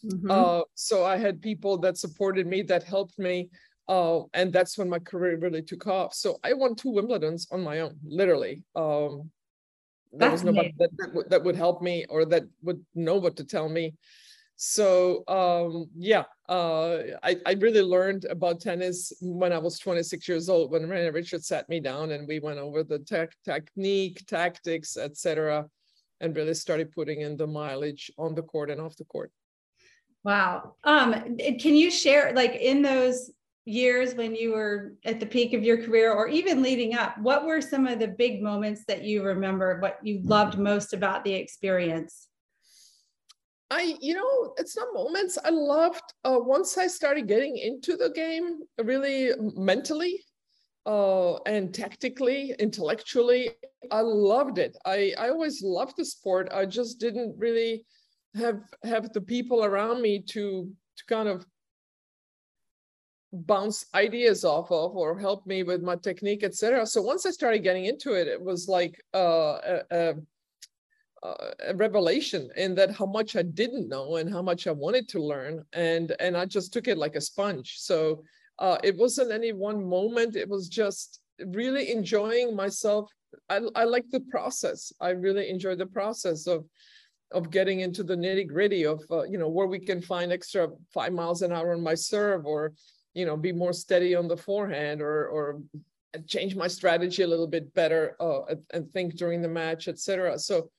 Mm-hmm. 0.04 0.30
Uh, 0.30 0.62
so 0.74 1.04
I 1.04 1.16
had 1.16 1.40
people 1.40 1.78
that 1.78 1.96
supported 1.96 2.46
me, 2.46 2.62
that 2.62 2.82
helped 2.82 3.18
me. 3.18 3.50
Uh, 3.88 4.22
and 4.34 4.52
that's 4.52 4.76
when 4.76 4.88
my 4.88 4.98
career 4.98 5.38
really 5.38 5.62
took 5.62 5.86
off. 5.86 6.12
So 6.14 6.38
I 6.44 6.52
won 6.52 6.74
two 6.74 6.90
Wimbledons 6.90 7.46
on 7.50 7.62
my 7.62 7.80
own, 7.80 7.96
literally. 8.04 8.62
Um, 8.76 9.30
there 10.12 10.30
was 10.30 10.44
nobody 10.44 10.74
that, 10.78 10.90
that, 10.98 11.14
would, 11.14 11.30
that 11.30 11.44
would 11.44 11.56
help 11.56 11.82
me 11.82 12.04
or 12.08 12.24
that 12.26 12.44
would 12.62 12.84
know 12.94 13.16
what 13.16 13.36
to 13.36 13.44
tell 13.44 13.68
me 13.68 13.94
so 14.60 15.22
um, 15.28 15.88
yeah, 15.96 16.24
uh, 16.48 16.98
I, 17.22 17.36
I 17.46 17.52
really 17.60 17.80
learned 17.80 18.24
about 18.24 18.60
tennis 18.60 19.12
when 19.20 19.52
I 19.52 19.58
was 19.58 19.78
26 19.78 20.26
years 20.26 20.48
old, 20.48 20.72
when 20.72 20.88
Renee 20.88 21.10
Richards 21.10 21.46
sat 21.46 21.68
me 21.68 21.78
down 21.78 22.10
and 22.10 22.26
we 22.26 22.40
went 22.40 22.58
over 22.58 22.82
the 22.82 22.98
tech, 22.98 23.36
technique, 23.44 24.26
tactics, 24.26 24.96
etc., 24.96 25.68
and 26.20 26.34
really 26.34 26.54
started 26.54 26.90
putting 26.90 27.20
in 27.20 27.36
the 27.36 27.46
mileage 27.46 28.10
on 28.18 28.34
the 28.34 28.42
court 28.42 28.68
and 28.68 28.80
off 28.80 28.96
the 28.96 29.04
court. 29.04 29.30
Wow. 30.24 30.74
Um, 30.82 31.38
can 31.60 31.76
you 31.76 31.88
share, 31.88 32.32
like 32.34 32.56
in 32.56 32.82
those 32.82 33.30
years 33.68 34.14
when 34.14 34.34
you 34.34 34.52
were 34.52 34.94
at 35.04 35.20
the 35.20 35.26
peak 35.26 35.52
of 35.52 35.62
your 35.62 35.82
career 35.82 36.12
or 36.12 36.28
even 36.28 36.62
leading 36.62 36.94
up, 36.94 37.18
what 37.18 37.44
were 37.44 37.60
some 37.60 37.86
of 37.86 37.98
the 37.98 38.08
big 38.08 38.42
moments 38.42 38.84
that 38.88 39.04
you 39.04 39.22
remember, 39.22 39.78
what 39.80 39.98
you 40.02 40.20
loved 40.24 40.58
most 40.58 40.94
about 40.94 41.24
the 41.24 41.34
experience? 41.34 42.28
I, 43.70 43.96
you 44.00 44.14
know, 44.14 44.54
it's 44.56 44.76
not 44.76 44.94
moments. 44.94 45.36
I 45.44 45.50
loved 45.50 46.02
uh, 46.24 46.38
once 46.40 46.78
I 46.78 46.86
started 46.86 47.28
getting 47.28 47.58
into 47.58 47.96
the 47.96 48.10
game, 48.10 48.60
really 48.82 49.32
mentally 49.38 50.24
uh, 50.86 51.34
and 51.44 51.74
tactically, 51.74 52.54
intellectually. 52.58 53.50
I 53.90 54.00
loved 54.00 54.58
it. 54.58 54.76
I, 54.86 55.12
I 55.18 55.28
always 55.28 55.62
loved 55.62 55.98
the 55.98 56.04
sport. 56.04 56.48
I 56.52 56.64
just 56.64 56.98
didn't 56.98 57.36
really 57.36 57.84
have 58.34 58.60
have 58.84 59.12
the 59.12 59.20
people 59.20 59.64
around 59.64 60.00
me 60.00 60.20
to 60.20 60.70
to 60.96 61.04
kind 61.06 61.28
of 61.28 61.44
bounce 63.32 63.84
ideas 63.94 64.44
off 64.44 64.70
of 64.70 64.96
or 64.96 65.18
help 65.18 65.46
me 65.46 65.62
with 65.62 65.82
my 65.82 65.96
technique, 65.96 66.44
etc. 66.44 66.86
So 66.86 67.02
once 67.02 67.26
I 67.26 67.30
started 67.30 67.62
getting 67.62 67.84
into 67.84 68.14
it, 68.14 68.26
it 68.26 68.40
was 68.40 68.68
like 68.68 69.02
uh, 69.14 69.58
a, 69.64 69.80
a 69.90 70.14
uh, 71.20 71.50
a 71.66 71.74
revelation 71.74 72.48
in 72.56 72.76
that 72.76 72.92
how 72.92 73.06
much 73.06 73.34
I 73.34 73.42
didn't 73.42 73.88
know 73.88 74.16
and 74.16 74.30
how 74.30 74.40
much 74.40 74.68
I 74.68 74.70
wanted 74.70 75.08
to 75.08 75.20
learn, 75.20 75.64
and 75.72 76.14
and 76.20 76.36
I 76.36 76.44
just 76.44 76.72
took 76.72 76.86
it 76.86 76.96
like 76.96 77.16
a 77.16 77.20
sponge. 77.20 77.78
So 77.78 78.22
uh, 78.58 78.78
it 78.84 78.96
wasn't 78.96 79.32
any 79.32 79.52
one 79.52 79.84
moment. 79.84 80.36
It 80.36 80.48
was 80.48 80.68
just 80.68 81.20
really 81.46 81.90
enjoying 81.90 82.54
myself. 82.54 83.10
I 83.50 83.60
I 83.74 83.84
like 83.84 84.08
the 84.10 84.20
process. 84.30 84.92
I 85.00 85.10
really 85.10 85.50
enjoy 85.50 85.74
the 85.74 85.86
process 85.86 86.46
of 86.46 86.64
of 87.32 87.50
getting 87.50 87.80
into 87.80 88.02
the 88.02 88.16
nitty 88.16 88.46
gritty 88.46 88.84
of 88.84 89.02
uh, 89.10 89.24
you 89.24 89.38
know 89.38 89.48
where 89.48 89.66
we 89.66 89.78
can 89.78 90.00
find 90.00 90.32
extra 90.32 90.68
five 90.94 91.12
miles 91.12 91.42
an 91.42 91.52
hour 91.52 91.74
on 91.74 91.82
my 91.82 91.94
serve 91.94 92.46
or 92.46 92.72
you 93.14 93.24
know 93.26 93.36
be 93.36 93.52
more 93.52 93.72
steady 93.72 94.14
on 94.14 94.28
the 94.28 94.36
forehand 94.36 95.00
or 95.00 95.28
or 95.28 95.60
change 96.26 96.56
my 96.56 96.66
strategy 96.66 97.22
a 97.22 97.26
little 97.26 97.46
bit 97.46 97.72
better 97.74 98.16
uh, 98.20 98.40
and 98.72 98.90
think 98.90 99.14
during 99.14 99.42
the 99.42 99.48
match 99.48 99.88
etc 99.88 100.38
so 100.38 100.70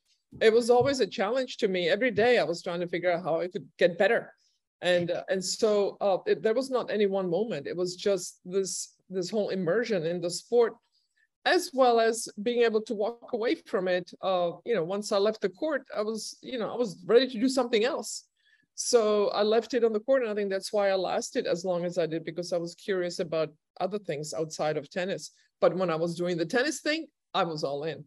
it 0.41 0.53
was 0.53 0.69
always 0.69 1.00
a 1.00 1.07
challenge 1.07 1.57
to 1.57 1.67
me. 1.67 1.89
Every 1.89 2.12
day 2.12 2.38
I 2.38 2.43
was 2.43 2.62
trying 2.62 2.79
to 2.81 2.88
figure 2.88 3.12
out 3.12 3.24
how 3.24 3.41
I 3.41 3.48
could 3.48 3.67
get 3.77 3.98
better. 3.98 4.33
And 4.81 5.12
uh, 5.12 5.24
and 5.29 5.43
so 5.43 5.98
uh, 6.00 6.19
it, 6.25 6.41
there 6.41 6.53
was 6.53 6.69
not 6.69 6.91
any 6.91 7.05
one 7.05 7.29
moment. 7.29 7.67
It 7.67 7.75
was 7.75 7.95
just 7.95 8.39
this 8.45 8.95
this 9.09 9.29
whole 9.29 9.50
immersion 9.50 10.05
in 10.05 10.21
the 10.21 10.29
sport, 10.29 10.75
as 11.43 11.71
well 11.74 12.00
as 12.00 12.29
being 12.43 12.62
able 12.62 12.81
to 12.83 12.93
walk 12.93 13.33
away 13.33 13.55
from 13.55 13.89
it. 13.89 14.09
Uh, 14.21 14.51
you 14.65 14.75
know, 14.75 14.86
once 14.86 15.12
I 15.12 15.17
left 15.17 15.41
the 15.41 15.50
court, 15.50 15.83
I 15.95 16.01
was 16.01 16.38
you 16.41 16.57
know 16.57 16.71
I 16.71 16.77
was 16.77 17.03
ready 17.05 17.27
to 17.27 17.39
do 17.39 17.50
something 17.50 17.83
else. 17.83 18.28
So 18.75 19.27
I 19.29 19.43
left 19.43 19.73
it 19.73 19.83
on 19.83 19.93
the 19.93 19.99
court, 19.99 20.21
and 20.21 20.31
I 20.31 20.35
think 20.35 20.49
that's 20.49 20.71
why 20.71 20.89
I 20.89 20.95
lasted 20.95 21.47
as 21.47 21.65
long 21.65 21.83
as 21.85 21.97
I 21.97 22.05
did 22.05 22.23
because 22.23 22.53
I 22.53 22.57
was 22.57 22.75
curious 22.75 23.19
about 23.19 23.49
other 23.79 23.99
things 23.99 24.33
outside 24.33 24.77
of 24.77 24.89
tennis. 24.89 25.31
But 25.61 25.75
when 25.75 25.89
I 25.89 25.95
was 25.95 26.15
doing 26.15 26.38
the 26.38 26.45
tennis 26.45 26.81
thing, 26.81 27.07
I 27.33 27.43
was 27.43 27.63
all 27.63 27.83
in. 27.83 28.05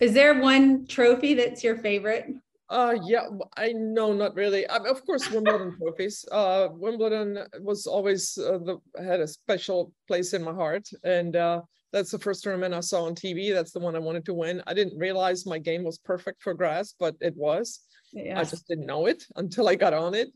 Is 0.00 0.12
there 0.12 0.40
one 0.40 0.86
trophy 0.86 1.34
that's 1.34 1.64
your 1.64 1.76
favorite? 1.76 2.26
Uh, 2.70 2.96
yeah, 3.04 3.28
I 3.56 3.72
know, 3.72 4.12
not 4.12 4.34
really. 4.34 4.68
I 4.68 4.78
mean, 4.78 4.88
of 4.88 5.04
course, 5.04 5.30
Wimbledon 5.30 5.76
trophies. 5.78 6.24
Uh, 6.32 6.68
Wimbledon 6.72 7.38
was 7.60 7.86
always 7.86 8.38
uh, 8.38 8.58
the 8.58 8.78
had 9.02 9.20
a 9.20 9.28
special 9.28 9.92
place 10.08 10.32
in 10.32 10.42
my 10.42 10.52
heart, 10.52 10.88
and 11.02 11.36
uh, 11.36 11.60
that's 11.92 12.10
the 12.10 12.18
first 12.18 12.42
tournament 12.42 12.74
I 12.74 12.80
saw 12.80 13.04
on 13.04 13.14
TV. 13.14 13.52
That's 13.52 13.72
the 13.72 13.80
one 13.80 13.94
I 13.94 13.98
wanted 13.98 14.24
to 14.26 14.34
win. 14.34 14.62
I 14.66 14.72
didn't 14.72 14.98
realize 14.98 15.44
my 15.46 15.58
game 15.58 15.84
was 15.84 15.98
perfect 15.98 16.42
for 16.42 16.54
grass, 16.54 16.94
but 16.98 17.14
it 17.20 17.36
was. 17.36 17.80
Yes. 18.14 18.38
I 18.38 18.50
just 18.50 18.68
didn't 18.68 18.86
know 18.86 19.06
it 19.06 19.24
until 19.36 19.68
I 19.68 19.74
got 19.74 19.92
on 19.92 20.14
it. 20.14 20.28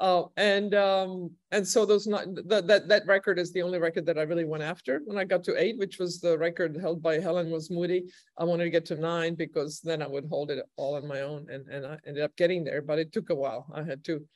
Uh, 0.00 0.24
and 0.36 0.74
um, 0.74 1.30
and 1.52 1.66
so 1.66 1.86
those 1.86 2.06
not 2.06 2.26
that 2.48 2.66
that 2.66 2.88
that 2.88 3.06
record 3.06 3.38
is 3.38 3.52
the 3.52 3.62
only 3.62 3.78
record 3.78 4.04
that 4.04 4.18
I 4.18 4.22
really 4.22 4.44
went 4.44 4.64
after. 4.64 5.00
When 5.04 5.18
I 5.18 5.24
got 5.24 5.44
to 5.44 5.56
eight, 5.56 5.78
which 5.78 5.98
was 5.98 6.20
the 6.20 6.36
record 6.36 6.76
held 6.76 7.00
by 7.00 7.20
Helen 7.20 7.48
Wills 7.48 7.70
Moody, 7.70 8.04
I 8.36 8.42
wanted 8.42 8.64
to 8.64 8.70
get 8.70 8.84
to 8.86 8.96
nine 8.96 9.36
because 9.36 9.80
then 9.80 10.02
I 10.02 10.08
would 10.08 10.26
hold 10.26 10.50
it 10.50 10.64
all 10.76 10.96
on 10.96 11.06
my 11.06 11.20
own, 11.20 11.46
and 11.48 11.68
and 11.68 11.86
I 11.86 11.98
ended 12.06 12.24
up 12.24 12.34
getting 12.36 12.64
there. 12.64 12.82
But 12.82 12.98
it 12.98 13.12
took 13.12 13.30
a 13.30 13.36
while. 13.36 13.66
I 13.72 13.84
had 13.84 14.02
to 14.04 14.26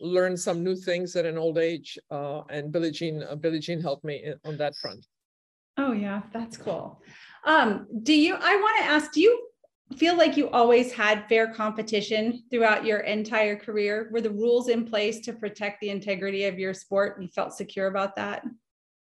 learn 0.00 0.36
some 0.36 0.62
new 0.62 0.76
things 0.76 1.16
at 1.16 1.26
an 1.26 1.36
old 1.36 1.58
age, 1.58 1.98
uh, 2.12 2.42
and 2.48 2.70
Billie 2.70 2.92
Jean 2.92 3.24
uh, 3.24 3.34
Billie 3.34 3.58
Jean 3.58 3.80
helped 3.80 4.04
me 4.04 4.34
on 4.44 4.56
that 4.58 4.76
front. 4.76 5.04
Oh 5.78 5.92
yeah, 5.92 6.22
that's 6.32 6.56
cool. 6.56 7.02
Um, 7.44 7.88
do 8.04 8.14
you? 8.14 8.36
I 8.36 8.56
want 8.56 8.78
to 8.78 8.84
ask. 8.84 9.12
Do 9.12 9.20
you 9.20 9.48
feel 9.96 10.16
like 10.16 10.36
you 10.36 10.50
always 10.50 10.92
had 10.92 11.28
fair 11.28 11.52
competition 11.52 12.42
throughout 12.50 12.84
your 12.84 13.00
entire 13.00 13.56
career? 13.56 14.08
Were 14.12 14.20
the 14.20 14.30
rules 14.30 14.68
in 14.68 14.84
place 14.84 15.20
to 15.20 15.32
protect 15.32 15.80
the 15.80 15.90
integrity 15.90 16.44
of 16.44 16.58
your 16.58 16.74
sport? 16.74 17.20
You 17.20 17.28
felt 17.28 17.54
secure 17.54 17.86
about 17.86 18.16
that? 18.16 18.44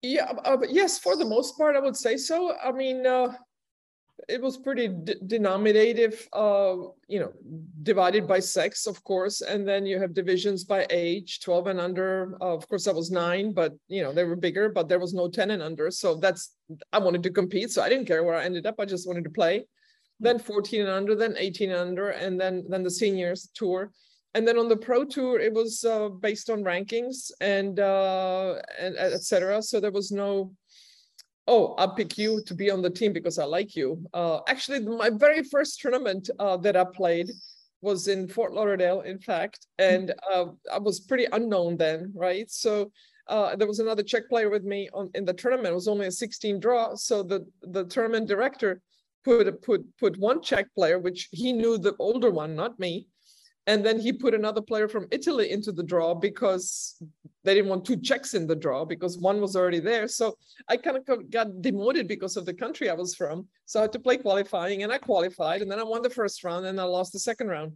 Yeah, 0.02 0.32
uh, 0.44 0.58
yes, 0.68 0.98
for 0.98 1.16
the 1.16 1.24
most 1.24 1.56
part, 1.56 1.76
I 1.76 1.80
would 1.80 1.96
say 1.96 2.16
so. 2.16 2.54
I 2.62 2.72
mean, 2.72 3.06
uh, 3.06 3.34
it 4.28 4.42
was 4.42 4.56
pretty 4.56 4.94
denominative, 5.26 6.28
uh, 6.32 6.76
you 7.08 7.20
know, 7.20 7.32
divided 7.82 8.26
by 8.26 8.40
sex, 8.40 8.86
of 8.86 9.02
course, 9.04 9.40
and 9.40 9.66
then 9.66 9.86
you 9.86 9.98
have 10.00 10.14
divisions 10.14 10.64
by 10.64 10.86
age, 10.90 11.40
12 11.40 11.68
and 11.68 11.80
under. 11.80 12.36
Uh, 12.40 12.54
of 12.54 12.68
course, 12.68 12.86
I 12.86 12.92
was 12.92 13.10
nine, 13.10 13.52
but 13.52 13.72
you 13.88 14.02
know, 14.02 14.12
they 14.12 14.24
were 14.24 14.36
bigger, 14.36 14.68
but 14.68 14.88
there 14.88 14.98
was 14.98 15.14
no 15.14 15.28
10 15.28 15.50
and 15.50 15.62
under. 15.62 15.90
So 15.90 16.16
that's, 16.16 16.54
I 16.92 16.98
wanted 16.98 17.22
to 17.22 17.30
compete. 17.30 17.70
So 17.70 17.82
I 17.82 17.88
didn't 17.88 18.06
care 18.06 18.24
where 18.24 18.34
I 18.36 18.44
ended 18.44 18.66
up. 18.66 18.76
I 18.78 18.84
just 18.84 19.06
wanted 19.06 19.24
to 19.24 19.30
play 19.30 19.66
then 20.20 20.38
14 20.38 20.82
and 20.82 20.90
under, 20.90 21.14
then 21.14 21.34
18 21.38 21.70
and 21.70 21.80
under, 21.80 22.10
and 22.10 22.40
then 22.40 22.64
then 22.68 22.82
the 22.82 22.90
seniors 22.90 23.50
tour. 23.54 23.92
And 24.34 24.46
then 24.46 24.58
on 24.58 24.68
the 24.68 24.76
pro 24.76 25.04
tour, 25.04 25.40
it 25.40 25.52
was 25.52 25.82
uh, 25.84 26.08
based 26.08 26.50
on 26.50 26.62
rankings 26.62 27.30
and 27.40 27.80
uh, 27.80 28.56
and 28.78 28.96
etc. 28.96 29.62
So 29.62 29.80
there 29.80 29.90
was 29.90 30.12
no, 30.12 30.52
oh, 31.46 31.74
I'll 31.78 31.94
pick 31.94 32.18
you 32.18 32.42
to 32.44 32.54
be 32.54 32.70
on 32.70 32.82
the 32.82 32.90
team 32.90 33.12
because 33.12 33.38
I 33.38 33.44
like 33.44 33.74
you. 33.74 34.04
Uh, 34.12 34.40
actually, 34.46 34.80
my 34.80 35.10
very 35.10 35.42
first 35.42 35.80
tournament 35.80 36.28
uh, 36.38 36.56
that 36.58 36.76
I 36.76 36.84
played 36.84 37.30
was 37.80 38.08
in 38.08 38.28
Fort 38.28 38.52
Lauderdale, 38.52 39.02
in 39.02 39.18
fact, 39.18 39.66
and 39.78 40.12
uh, 40.32 40.46
I 40.72 40.78
was 40.78 41.00
pretty 41.00 41.26
unknown 41.32 41.76
then, 41.76 42.12
right? 42.14 42.50
So 42.50 42.90
uh, 43.28 43.56
there 43.56 43.66
was 43.66 43.80
another 43.80 44.02
Czech 44.02 44.28
player 44.28 44.50
with 44.50 44.64
me 44.64 44.88
on, 44.92 45.10
in 45.14 45.24
the 45.24 45.32
tournament. 45.32 45.72
It 45.72 45.74
was 45.74 45.88
only 45.88 46.06
a 46.06 46.12
16 46.12 46.60
draw. 46.60 46.94
So 46.94 47.22
the, 47.22 47.46
the 47.62 47.84
tournament 47.84 48.28
director 48.28 48.80
put 49.26 49.46
put 49.68 49.82
put 50.02 50.14
one 50.18 50.40
Czech 50.48 50.66
player, 50.78 50.98
which 51.06 51.28
he 51.32 51.48
knew 51.52 51.74
the 51.76 51.94
older 51.98 52.30
one, 52.30 52.52
not 52.62 52.78
me, 52.78 52.92
And 53.68 53.84
then 53.84 53.98
he 53.98 54.12
put 54.12 54.32
another 54.32 54.62
player 54.62 54.88
from 54.88 55.08
Italy 55.10 55.50
into 55.50 55.72
the 55.72 55.82
draw 55.82 56.14
because 56.14 57.02
they 57.42 57.54
didn't 57.54 57.68
want 57.68 57.84
two 57.84 57.96
Czechs 57.96 58.34
in 58.34 58.46
the 58.46 58.54
draw 58.54 58.84
because 58.84 59.18
one 59.18 59.40
was 59.40 59.56
already 59.56 59.80
there. 59.80 60.06
So 60.06 60.36
I 60.68 60.76
kind 60.76 60.96
of 60.96 61.30
got 61.30 61.48
demoted 61.60 62.06
because 62.06 62.36
of 62.36 62.46
the 62.46 62.54
country 62.54 62.88
I 62.88 62.94
was 62.94 63.16
from. 63.16 63.48
So 63.64 63.80
I 63.80 63.82
had 63.82 63.92
to 63.92 63.98
play 63.98 64.18
qualifying 64.18 64.84
and 64.84 64.92
I 64.92 64.98
qualified 64.98 65.62
and 65.62 65.70
then 65.70 65.80
I 65.80 65.82
won 65.82 66.02
the 66.02 66.10
first 66.10 66.44
round 66.44 66.64
and 66.66 66.80
I 66.80 66.84
lost 66.84 67.12
the 67.12 67.18
second 67.18 67.48
round. 67.48 67.72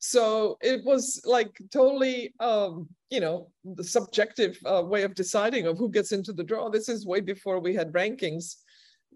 So 0.00 0.58
it 0.60 0.84
was 0.84 1.22
like 1.24 1.52
totally, 1.70 2.34
um, 2.40 2.88
you 3.08 3.20
know, 3.20 3.48
the 3.64 3.84
subjective 3.84 4.58
uh, 4.66 4.82
way 4.84 5.02
of 5.04 5.14
deciding 5.14 5.66
of 5.66 5.78
who 5.78 5.88
gets 5.88 6.12
into 6.12 6.32
the 6.34 6.44
draw. 6.44 6.68
This 6.68 6.88
is 6.90 7.06
way 7.06 7.20
before 7.20 7.58
we 7.60 7.72
had 7.74 7.92
rankings. 7.92 8.56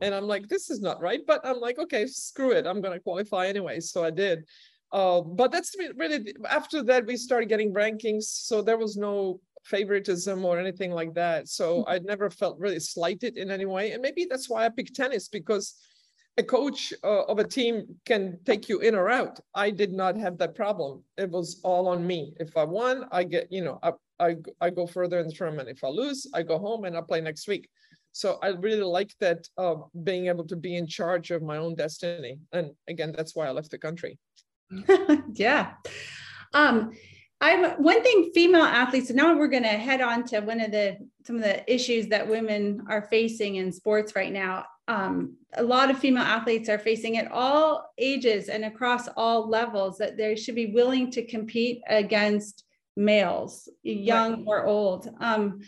And 0.00 0.15
I'm 0.15 0.26
like, 0.26 0.49
this 0.49 0.71
is 0.71 0.81
not 0.81 1.00
right. 1.00 1.21
But 1.26 1.41
I'm 1.45 1.61
like, 1.61 1.79
okay, 1.79 2.07
screw 2.07 2.53
it. 2.53 2.67
I'm 2.67 2.81
going 2.81 2.95
to 2.95 3.00
qualify 3.00 3.47
anyway. 3.47 3.81
So 3.81 4.05
I 4.05 4.11
did. 4.11 4.45
Uh, 4.93 5.21
but 5.21 5.50
that's 5.50 5.75
really 5.97 6.35
after 6.49 6.83
that 6.83 7.07
we 7.07 7.17
started 7.17 7.49
getting 7.49 7.75
rankings, 7.75 8.23
so 8.25 8.62
there 8.62 8.79
was 8.79 8.97
no 8.97 9.41
favoritism 9.65 10.45
or 10.45 10.59
anything 10.59 10.93
like 10.93 11.12
that. 11.15 11.49
So 11.49 11.81
mm-hmm. 11.81 11.91
I 11.91 11.99
never 11.99 12.31
felt 12.31 12.59
really 12.59 12.79
slighted 12.79 13.37
in 13.37 13.50
any 13.50 13.67
way, 13.67 13.93
and 13.93 14.00
maybe 14.00 14.26
that's 14.31 14.49
why 14.49 14.65
I 14.65 14.69
picked 14.69 14.95
tennis 14.95 15.29
because 15.29 15.75
a 16.38 16.43
coach 16.43 16.93
uh, 17.03 17.25
of 17.25 17.38
a 17.38 17.45
team 17.45 17.97
can 18.05 18.38
take 18.45 18.69
you 18.69 18.79
in 18.81 18.95
or 18.95 19.11
out. 19.11 19.41
I 19.55 19.71
did 19.71 19.93
not 19.93 20.17
have 20.19 20.38
that 20.38 20.55
problem. 20.55 21.03
It 21.17 21.31
was 21.31 21.61
all 21.65 21.88
on 21.88 22.07
me. 22.07 22.35
If 22.38 22.57
I 22.57 22.65
won, 22.65 23.07
I 23.11 23.25
get 23.25 23.50
you 23.50 23.65
know 23.65 23.81
I 23.83 23.93
I, 24.19 24.37
I 24.61 24.71
go 24.71 24.87
further 24.87 25.19
in 25.19 25.26
the 25.26 25.33
tournament. 25.33 25.69
If 25.69 25.83
I 25.83 25.88
lose, 25.88 26.26
I 26.33 26.43
go 26.43 26.59
home 26.59 26.85
and 26.85 26.97
I 26.97 27.00
play 27.00 27.21
next 27.21 27.49
week. 27.49 27.69
So 28.13 28.39
I 28.43 28.49
really 28.49 28.83
like 28.83 29.13
that 29.21 29.47
uh, 29.59 29.77
being 30.05 30.27
able 30.27 30.47
to 30.47 30.57
be 30.57 30.77
in 30.77 30.87
charge 30.87 31.31
of 31.31 31.43
my 31.43 31.59
own 31.59 31.75
destiny. 31.75 32.39
And 32.53 32.73
again, 32.89 33.13
that's 33.17 33.37
why 33.37 33.47
I 33.47 33.51
left 33.51 33.71
the 33.71 33.79
country. 33.79 34.19
yeah. 35.35 35.75
Um, 36.55 36.93
I'm 37.41 37.83
one 37.83 38.03
thing 38.03 38.31
female 38.35 38.63
athletes, 38.63 39.11
and 39.11 39.19
now 39.19 39.37
we're 39.37 39.49
going 39.49 39.63
to 39.63 39.69
head 39.69 40.01
on 40.01 40.25
to 40.29 40.41
one 40.41 40.61
of 40.61 40.71
the 40.71 40.97
some 41.27 41.37
of 41.37 41.43
the 41.43 41.71
issues 41.73 42.07
that 42.09 42.27
women 42.27 42.85
are 42.89 43.03
facing 43.03 43.57
in 43.57 43.73
sports 43.73 44.17
right 44.17 44.33
now. 44.33 44.65
Um, 44.89 45.37
a 45.55 45.63
lot 45.63 45.91
of 45.91 45.99
female 45.99 46.23
athletes 46.23 46.69
are 46.69 46.79
facing 46.79 47.19
at 47.19 47.31
all 47.31 47.93
ages 47.99 48.49
and 48.49 48.65
across 48.65 49.09
all 49.17 49.49
levels 49.49 49.99
that 49.99 50.17
they 50.17 50.37
should 50.37 50.55
be 50.55 50.73
willing 50.73 51.11
to 51.11 51.27
compete 51.27 51.83
against 51.89 52.65
males, 52.97 53.69
young 53.83 54.45
or 54.47 54.65
old. 54.65 55.11
Um, 55.21 55.61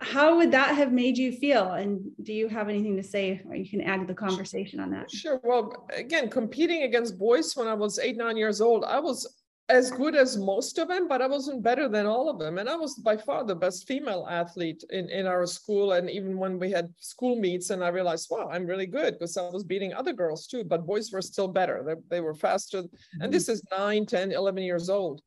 how 0.00 0.36
would 0.36 0.52
that 0.52 0.76
have 0.76 0.92
made 0.92 1.18
you 1.18 1.32
feel? 1.32 1.72
And 1.72 2.10
do 2.22 2.32
you 2.32 2.48
have 2.48 2.68
anything 2.68 2.96
to 2.96 3.02
say 3.02 3.40
or 3.48 3.56
you 3.56 3.68
can 3.68 3.80
add 3.80 4.00
to 4.00 4.06
the 4.06 4.14
conversation 4.14 4.80
on 4.80 4.90
that? 4.90 5.10
sure. 5.10 5.40
Well 5.42 5.86
again 5.94 6.30
competing 6.30 6.82
against 6.82 7.18
boys 7.18 7.56
when 7.56 7.66
i 7.66 7.74
was 7.74 7.98
eight 7.98 8.16
nine 8.16 8.36
years 8.36 8.60
old 8.60 8.84
i 8.84 8.98
was 8.98 9.26
as 9.70 9.90
good 9.90 10.14
as 10.14 10.36
most 10.36 10.78
of 10.78 10.88
them 10.88 11.08
but 11.08 11.20
i 11.20 11.26
wasn't 11.26 11.62
better 11.62 11.88
than 11.88 12.06
all 12.06 12.28
of 12.30 12.38
them. 12.38 12.58
And 12.58 12.68
i 12.68 12.76
was 12.76 12.94
by 12.94 13.16
far 13.16 13.44
the 13.44 13.54
best 13.54 13.86
female 13.86 14.26
athlete 14.30 14.84
in, 14.90 15.08
in 15.10 15.26
our 15.26 15.46
school. 15.46 15.92
And 15.92 16.08
even 16.08 16.38
when 16.38 16.58
we 16.58 16.70
had 16.70 16.92
school 16.98 17.36
meets 17.36 17.70
and 17.70 17.82
i 17.82 17.88
realized 17.88 18.28
wow 18.30 18.48
i'm 18.52 18.66
really 18.66 18.86
good 18.86 19.14
because 19.14 19.36
i 19.36 19.48
was 19.48 19.64
beating 19.64 19.92
other 19.92 20.12
girls 20.12 20.46
too 20.46 20.64
but 20.64 20.86
boys 20.86 21.10
were 21.12 21.22
still 21.22 21.48
better. 21.48 21.82
They, 21.86 22.16
they 22.16 22.20
were 22.20 22.34
faster. 22.34 22.82
Mm-hmm. 22.82 23.22
and 23.22 23.32
this 23.32 23.48
is 23.48 23.62
9 23.76 24.06
10 24.06 24.32
11 24.32 24.62
years 24.62 24.88
old. 24.88 25.22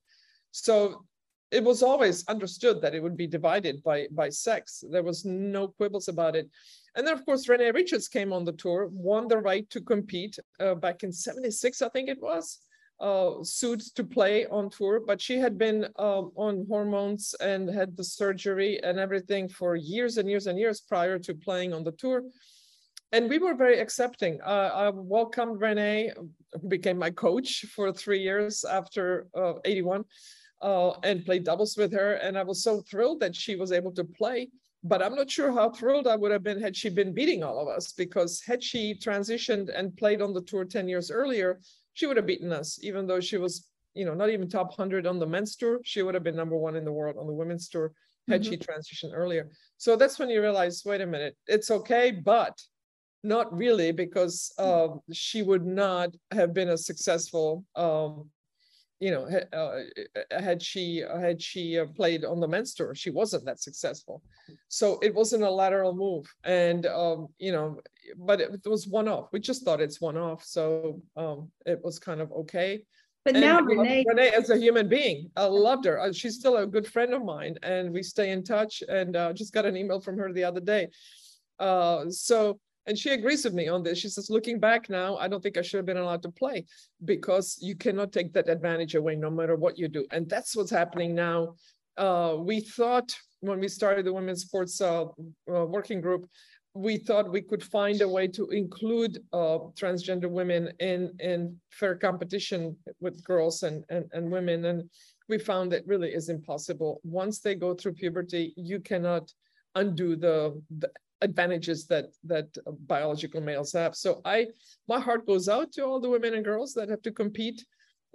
So 0.52 1.06
it 1.52 1.64
was 1.64 1.84
always 1.84 2.26
understood 2.28 2.82
that 2.82 2.96
it 2.96 3.04
would 3.04 3.18
be 3.18 3.28
divided 3.28 3.84
by 3.84 4.08
by 4.12 4.30
sex. 4.30 4.84
There 4.90 5.04
was 5.04 5.26
no 5.26 5.68
quibbles 5.68 6.08
about 6.08 6.36
it. 6.36 6.50
And 6.96 7.06
then, 7.06 7.14
of 7.14 7.26
course, 7.26 7.48
Renee 7.48 7.72
Richards 7.72 8.08
came 8.08 8.34
on 8.34 8.44
the 8.44 8.54
tour, 8.54 8.90
won 8.92 9.28
the 9.28 9.38
right 9.38 9.70
to 9.70 9.82
compete 9.82 10.38
uh, 10.60 10.76
back 10.76 11.04
in 11.04 11.12
76, 11.12 11.82
I 11.82 11.90
think 11.90 12.10
it 12.10 12.22
was, 12.22 12.60
uh, 13.00 13.44
sued 13.44 13.80
to 13.96 14.04
play 14.04 14.46
on 14.48 14.70
tour. 14.70 15.00
But 15.00 15.22
she 15.22 15.38
had 15.38 15.58
been 15.58 15.88
uh, 15.98 16.24
on 16.36 16.66
hormones 16.68 17.34
and 17.40 17.70
had 17.70 17.96
the 17.96 18.04
surgery 18.04 18.84
and 18.84 19.00
everything 19.00 19.48
for 19.48 19.78
years 19.78 20.18
and 20.18 20.30
years 20.30 20.48
and 20.48 20.60
years 20.60 20.82
prior 20.82 21.18
to 21.20 21.34
playing 21.34 21.74
on 21.74 21.84
the 21.84 21.94
tour. 21.94 22.24
And 23.14 23.30
we 23.30 23.40
were 23.40 23.56
very 23.56 23.80
accepting. 23.80 24.40
Uh, 24.42 24.72
I 24.74 24.90
welcomed 24.90 25.62
Renee, 25.62 26.12
who 26.62 26.68
became 26.68 26.98
my 26.98 27.12
coach 27.12 27.66
for 27.74 27.92
three 27.92 28.22
years 28.22 28.66
after 28.66 29.28
uh, 29.36 29.54
81 29.66 30.06
uh, 30.62 30.92
and 31.04 31.26
played 31.26 31.44
doubles 31.44 31.78
with 31.78 31.92
her. 31.94 32.14
And 32.14 32.38
I 32.38 32.44
was 32.44 32.64
so 32.64 32.82
thrilled 32.82 33.20
that 33.22 33.36
she 33.36 33.56
was 33.56 33.72
able 33.72 33.92
to 33.94 34.04
play. 34.04 34.50
But 34.84 35.04
I'm 35.04 35.16
not 35.16 35.30
sure 35.30 35.52
how 35.52 35.70
thrilled 35.70 36.08
I 36.08 36.16
would 36.16 36.32
have 36.32 36.44
been 36.44 36.60
had 36.60 36.76
she 36.76 36.90
been 36.90 37.14
beating 37.14 37.44
all 37.44 37.60
of 37.60 37.68
us, 37.68 37.92
because 37.92 38.42
had 38.42 38.64
she 38.64 38.96
transitioned 38.96 39.70
and 39.78 39.96
played 39.96 40.24
on 40.24 40.34
the 40.34 40.42
tour 40.42 40.66
10 40.66 40.88
years 40.88 41.12
earlier, 41.12 41.60
she 41.94 42.08
would 42.08 42.18
have 42.18 42.26
beaten 42.26 42.52
us, 42.52 42.80
even 42.82 43.06
though 43.06 43.20
she 43.20 43.38
was, 43.38 43.68
you 43.94 44.06
know, 44.06 44.16
not 44.16 44.32
even 44.32 44.50
top 44.50 44.70
100 44.70 45.06
on 45.06 45.20
the 45.20 45.28
men's 45.28 45.56
tour. 45.56 45.80
She 45.84 46.02
would 46.02 46.16
have 46.16 46.24
been 46.24 46.36
number 46.36 46.58
one 46.58 46.76
in 46.76 46.84
the 46.84 46.92
world 46.92 47.18
on 47.20 47.28
the 47.28 47.34
women's 47.34 47.70
tour 47.70 47.94
had 48.28 48.42
mm-hmm. 48.42 48.52
she 48.52 48.58
transitioned 48.58 49.12
earlier. 49.14 49.50
So 49.78 49.96
that's 49.96 50.20
when 50.20 50.30
you 50.30 50.42
realize, 50.42 50.84
wait 50.86 51.02
a 51.02 51.06
minute, 51.06 51.36
it's 51.48 51.72
okay, 51.72 52.12
but 52.12 52.58
not 53.24 53.56
really, 53.56 53.92
because 53.92 54.52
uh, 54.58 54.88
she 55.12 55.44
would 55.44 55.66
not 55.66 56.10
have 56.32 56.54
been 56.54 56.70
a 56.70 56.78
successful 56.78 57.66
um, 57.76 58.30
you 59.02 59.10
know, 59.10 59.28
uh, 59.52 60.40
had 60.40 60.62
she 60.62 61.04
had 61.20 61.42
she 61.42 61.80
uh, 61.80 61.88
played 61.88 62.24
on 62.24 62.40
the 62.40 62.48
men's 62.48 62.76
tour, 62.76 62.94
she 62.94 63.10
wasn't 63.10 63.44
that 63.46 63.60
successful. 63.60 64.22
So 64.68 65.00
it 65.02 65.14
wasn't 65.14 65.44
a 65.44 65.50
lateral 65.50 65.96
move, 65.96 66.32
and 66.44 66.86
um, 66.86 67.28
you 67.40 67.52
know, 67.52 67.80
but 68.16 68.40
it, 68.40 68.52
it 68.64 68.70
was 68.70 68.88
one 68.88 69.08
off. 69.08 69.30
We 69.34 69.40
just 69.40 69.66
thought 69.66 69.82
it's 69.82 70.00
one 70.00 70.18
off, 70.18 70.44
so 70.44 71.02
um, 71.18 71.50
it 71.66 71.84
was 71.84 71.98
kind 71.98 72.22
of 72.22 72.32
okay. 72.32 72.84
But 73.26 73.36
and 73.36 73.42
now 73.44 73.62
Renee, 73.62 74.06
Renee 74.08 74.30
as 74.30 74.52
a 74.52 74.58
human 74.58 74.88
being, 74.88 75.32
I 75.36 75.46
loved 75.46 75.86
her. 75.86 76.00
Uh, 76.00 76.14
she's 76.14 76.36
still 76.36 76.58
a 76.58 76.68
good 76.68 76.88
friend 76.88 77.12
of 77.16 77.26
mine, 77.26 77.56
and 77.64 77.92
we 77.92 78.04
stay 78.04 78.30
in 78.30 78.44
touch. 78.44 78.84
And 78.88 79.16
uh, 79.16 79.34
just 79.34 79.52
got 79.52 79.66
an 79.66 79.76
email 79.76 80.00
from 80.00 80.20
her 80.20 80.32
the 80.32 80.44
other 80.44 80.62
day. 80.62 80.90
Uh, 81.58 82.10
so 82.10 82.60
and 82.88 82.98
she 82.98 83.12
agrees 83.12 83.46
with 83.46 83.54
me 83.54 83.68
on 83.68 83.84
this. 83.84 84.00
She 84.00 84.10
says, 84.10 84.30
looking 84.30 84.60
back 84.60 84.90
now, 84.90 85.18
I 85.18 85.28
don't 85.28 85.42
think 85.42 85.58
I 85.58 85.62
should 85.62 85.78
have 85.78 85.86
been 85.86 85.98
allowed 85.98 86.24
to 86.24 86.32
play 86.32 86.66
because 87.06 87.58
you 87.62 87.76
cannot 87.76 88.12
take 88.12 88.34
that 88.34 88.50
advantage 88.50 88.96
away 88.96 89.16
no 89.16 89.30
matter 89.30 89.56
what 89.56 89.78
you 89.78 89.88
do. 89.88 90.06
And 90.12 90.30
that's 90.30 90.56
what's 90.56 90.72
happening 90.72 91.14
now. 91.14 91.56
Uh, 91.98 92.38
we 92.40 92.60
thought 92.60 93.14
when 93.42 93.60
we 93.60 93.68
started 93.68 94.06
the 94.06 94.14
women's 94.14 94.42
sports 94.42 94.82
uh, 94.82 95.04
uh, 95.04 95.66
working 95.66 96.02
group, 96.02 96.28
we 96.74 96.98
thought 96.98 97.30
we 97.32 97.42
could 97.42 97.64
find 97.64 98.02
a 98.02 98.08
way 98.08 98.28
to 98.28 98.48
include 98.50 99.20
uh, 99.34 99.60
transgender 99.80 100.30
women 100.30 100.72
in, 100.80 101.12
in 101.20 101.56
fair 101.70 101.96
competition 101.96 102.76
with 103.02 103.22
girls 103.24 103.64
and, 103.64 103.84
and, 103.90 104.06
and 104.14 104.32
women. 104.32 104.66
And 104.66 104.90
we 105.28 105.38
found 105.38 105.72
that 105.72 105.86
really 105.86 106.14
is 106.14 106.30
impossible. 106.30 107.02
Once 107.04 107.40
they 107.40 107.56
go 107.56 107.74
through 107.74 107.94
puberty, 107.94 108.54
you 108.56 108.80
cannot 108.80 109.32
undo 109.76 110.16
the, 110.16 110.62
the 110.78 110.90
advantages 111.22 111.86
that 111.88 112.06
that 112.24 112.48
biological 112.88 113.42
males 113.42 113.72
have. 113.74 113.96
So 113.96 114.22
I, 114.26 114.48
my 114.88 115.00
heart 115.00 115.26
goes 115.28 115.48
out 115.48 115.72
to 115.74 115.86
all 115.86 116.00
the 116.00 116.10
women 116.10 116.34
and 116.34 116.46
girls 116.46 116.74
that 116.74 116.90
have 116.90 117.02
to 117.04 117.12
compete 117.12 117.64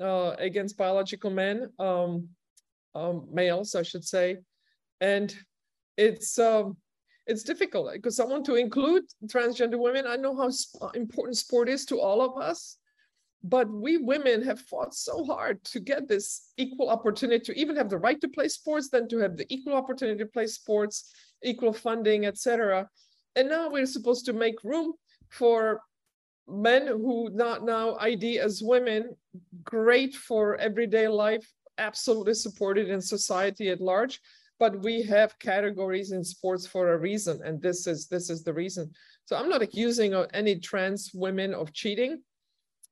uh, 0.00 0.34
against 0.38 0.76
biological 0.76 1.30
men, 1.30 1.70
um, 1.78 2.28
um, 2.94 3.26
males, 3.32 3.74
I 3.74 3.82
should 3.82 4.04
say, 4.04 4.38
and 5.00 5.34
it's 5.96 6.38
um, 6.38 6.76
it's 7.26 7.42
difficult 7.42 7.92
because 7.92 8.20
I 8.20 8.24
want 8.24 8.44
to 8.46 8.54
include 8.54 9.04
transgender 9.26 9.78
women. 9.78 10.06
I 10.06 10.16
know 10.16 10.36
how 10.36 10.50
important 10.94 11.36
sport 11.36 11.68
is 11.68 11.84
to 11.86 12.00
all 12.00 12.22
of 12.22 12.40
us, 12.40 12.78
but 13.48 13.70
we 13.70 13.96
women 13.98 14.42
have 14.42 14.60
fought 14.60 14.92
so 14.92 15.24
hard 15.24 15.62
to 15.62 15.78
get 15.78 16.08
this 16.08 16.52
equal 16.56 16.90
opportunity 16.90 17.44
to 17.44 17.58
even 17.58 17.76
have 17.76 17.88
the 17.88 17.98
right 17.98 18.20
to 18.20 18.28
play 18.28 18.48
sports, 18.48 18.88
then 18.88 19.06
to 19.08 19.18
have 19.18 19.36
the 19.36 19.46
equal 19.48 19.74
opportunity 19.74 20.18
to 20.18 20.26
play 20.26 20.46
sports 20.46 21.12
equal 21.44 21.72
funding, 21.72 22.26
etc. 22.26 22.88
And 23.36 23.48
now 23.48 23.70
we're 23.70 23.86
supposed 23.86 24.24
to 24.26 24.32
make 24.32 24.64
room 24.64 24.94
for 25.28 25.80
men 26.48 26.86
who 26.88 27.30
not 27.32 27.64
now 27.64 27.96
ID 28.00 28.40
as 28.40 28.62
women, 28.62 29.14
great 29.62 30.14
for 30.14 30.56
everyday 30.56 31.06
life, 31.06 31.46
absolutely 31.78 32.34
supported 32.34 32.88
in 32.88 33.00
society 33.00 33.68
at 33.68 33.80
large. 33.80 34.20
But 34.58 34.82
we 34.82 35.02
have 35.02 35.38
categories 35.38 36.12
in 36.12 36.24
sports 36.24 36.66
for 36.66 36.94
a 36.94 36.98
reason, 36.98 37.40
and 37.44 37.60
this 37.60 37.86
is 37.86 38.08
this 38.08 38.30
is 38.30 38.42
the 38.42 38.54
reason. 38.54 38.90
So 39.26 39.36
I'm 39.36 39.50
not 39.50 39.62
accusing 39.62 40.14
any 40.32 40.58
trans 40.58 41.10
women 41.12 41.52
of 41.52 41.74
cheating, 41.74 42.22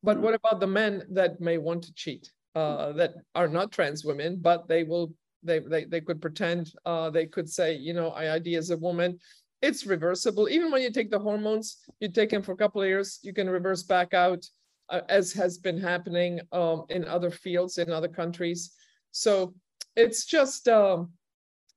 but 0.04 0.20
what 0.20 0.34
about 0.34 0.60
the 0.60 0.66
men 0.66 1.02
that 1.10 1.40
may 1.40 1.58
want 1.58 1.82
to 1.84 1.94
cheat, 1.94 2.30
uh, 2.54 2.92
that 2.92 3.14
are 3.34 3.48
not 3.48 3.72
trans 3.72 4.04
women, 4.04 4.38
but 4.40 4.68
they 4.68 4.84
will 4.84 5.12
they, 5.44 5.58
they, 5.58 5.84
they 5.84 6.00
could 6.00 6.20
pretend, 6.20 6.72
uh, 6.86 7.10
they 7.10 7.26
could 7.26 7.48
say, 7.48 7.74
you 7.74 7.92
know, 7.92 8.10
I 8.10 8.34
ID 8.34 8.56
as 8.56 8.70
a 8.70 8.76
woman. 8.76 9.18
It's 9.60 9.86
reversible. 9.86 10.48
Even 10.48 10.70
when 10.70 10.82
you 10.82 10.90
take 10.90 11.10
the 11.10 11.18
hormones, 11.18 11.78
you 12.00 12.08
take 12.08 12.30
them 12.30 12.42
for 12.42 12.52
a 12.52 12.56
couple 12.56 12.82
of 12.82 12.88
years, 12.88 13.20
you 13.22 13.32
can 13.32 13.48
reverse 13.48 13.82
back 13.82 14.14
out, 14.14 14.44
uh, 14.88 15.02
as 15.08 15.32
has 15.34 15.58
been 15.58 15.78
happening 15.78 16.40
um, 16.52 16.84
in 16.88 17.04
other 17.04 17.30
fields 17.30 17.78
in 17.78 17.90
other 17.90 18.08
countries. 18.08 18.72
So 19.10 19.54
it's 19.96 20.24
just 20.24 20.68
um, 20.68 21.10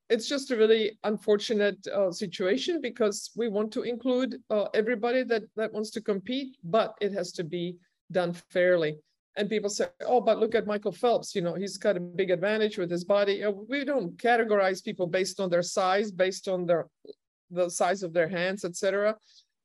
it's 0.10 0.28
just 0.28 0.52
a 0.52 0.56
really 0.56 0.98
unfortunate 1.04 1.86
uh, 1.88 2.12
situation 2.12 2.80
because 2.82 3.32
we 3.36 3.50
want 3.50 3.72
to 3.74 3.84
include 3.84 4.38
uh, 4.50 4.66
everybody 4.74 5.24
that 5.24 5.44
that 5.56 5.74
wants 5.74 5.92
to 5.92 6.02
compete, 6.02 6.58
but 6.64 6.96
it 7.02 7.12
has 7.14 7.32
to 7.34 7.44
be 7.44 7.78
done 8.12 8.34
fairly. 8.50 8.98
and 9.38 9.50
people 9.50 9.70
say, 9.70 9.86
"Oh, 10.04 10.20
but 10.20 10.40
look 10.40 10.56
at 10.56 10.66
Michael 10.66 10.92
Phelps. 10.92 11.36
You 11.36 11.44
know, 11.44 11.54
he's 11.54 11.78
got 11.78 11.96
a 11.96 12.00
big 12.00 12.32
advantage 12.32 12.80
with 12.80 12.90
his 12.90 13.04
body." 13.04 13.44
We 13.70 13.86
don't 13.86 14.18
categorize 14.18 14.84
people 14.84 15.06
based 15.06 15.40
on 15.40 15.50
their 15.52 15.62
size, 15.62 16.12
based 16.12 16.48
on 16.48 16.66
their 16.66 16.88
the 17.52 17.70
size 17.70 18.02
of 18.04 18.14
their 18.14 18.28
hands, 18.28 18.66
etc. 18.66 19.16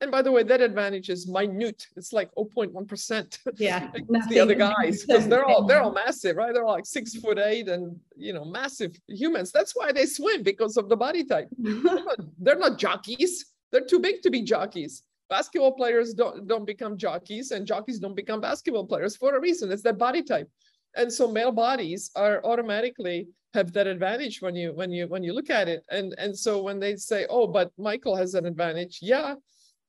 And 0.03 0.11
by 0.11 0.21
the 0.21 0.33
way, 0.33 0.43
that 0.43 0.61
advantage 0.61 1.11
is 1.11 1.29
minute. 1.29 1.87
It's 1.97 2.13
like 2.13 2.29
0.1 2.35 2.89
percent. 2.89 3.39
Yeah, 3.57 3.89
the 4.29 4.41
other 4.41 4.57
guys 4.57 5.05
because 5.07 5.29
they're 5.29 5.45
all 5.45 5.65
they're 5.65 5.81
all 5.81 5.93
massive, 5.93 6.37
right? 6.37 6.53
They're 6.53 6.65
like 6.65 6.87
six 6.87 7.15
foot 7.15 7.39
eight 7.39 7.69
and 7.69 7.99
you 8.17 8.33
know 8.33 8.45
massive 8.45 8.95
humans. 9.07 9.53
That's 9.53 9.75
why 9.75 9.93
they 9.93 10.07
swim 10.07 10.43
because 10.43 10.77
of 10.77 10.89
the 10.89 10.97
body 10.97 11.25
type. 11.25 11.49
they're, 11.59 12.05
not, 12.05 12.19
they're 12.39 12.59
not 12.59 12.79
jockeys. 12.79 13.47
They're 13.71 13.87
too 13.87 14.01
big 14.01 14.23
to 14.23 14.31
be 14.31 14.43
jockeys 14.43 15.03
basketball 15.33 15.73
players 15.73 16.13
don't, 16.13 16.47
don't 16.47 16.67
become 16.67 16.99
jockeys 16.99 17.53
and 17.53 17.67
jockeys 17.67 17.99
don't 17.99 18.15
become 18.23 18.41
basketball 18.41 18.87
players 18.87 19.17
for 19.17 19.35
a 19.35 19.41
reason. 19.41 19.73
It's 19.73 19.83
their 19.83 20.01
body 20.07 20.23
type. 20.23 20.49
And 20.95 21.11
so 21.11 21.25
male 21.39 21.53
bodies 21.53 22.11
are 22.15 22.45
automatically 22.45 23.29
have 23.55 23.73
that 23.73 23.87
advantage 23.87 24.43
when 24.43 24.55
you 24.55 24.69
when 24.81 24.91
you 24.97 25.05
when 25.13 25.23
you 25.27 25.33
look 25.33 25.51
at 25.61 25.69
it. 25.75 25.81
And 25.91 26.15
and 26.19 26.33
so 26.45 26.63
when 26.67 26.79
they 26.79 26.97
say, 26.97 27.21
oh, 27.31 27.47
but 27.47 27.71
Michael 27.79 28.15
has 28.23 28.35
an 28.35 28.45
advantage, 28.45 28.99
yeah, 29.01 29.35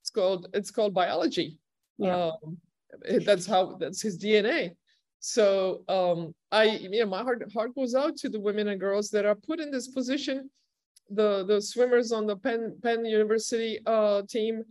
it's 0.01 0.11
called 0.17 0.47
it's 0.53 0.71
called 0.71 0.93
biology. 0.93 1.57
Yeah. 1.97 2.31
Um, 2.43 2.57
that's 3.27 3.45
how 3.53 3.63
that's 3.81 4.01
his 4.01 4.17
DNA. 4.23 4.71
So 5.19 5.83
um, 5.97 6.33
I, 6.51 6.63
you 6.83 6.89
know, 6.89 7.09
my 7.17 7.23
heart 7.27 7.41
heart 7.57 7.75
goes 7.75 7.95
out 7.95 8.15
to 8.21 8.29
the 8.29 8.39
women 8.47 8.69
and 8.69 8.79
girls 8.79 9.09
that 9.09 9.25
are 9.25 9.39
put 9.49 9.59
in 9.59 9.71
this 9.71 9.87
position. 9.97 10.49
The 11.19 11.29
the 11.51 11.59
swimmers 11.61 12.13
on 12.17 12.27
the 12.27 12.37
Penn 12.37 12.61
Penn 12.83 13.03
University 13.03 13.71
uh, 13.85 14.21
team 14.35 14.63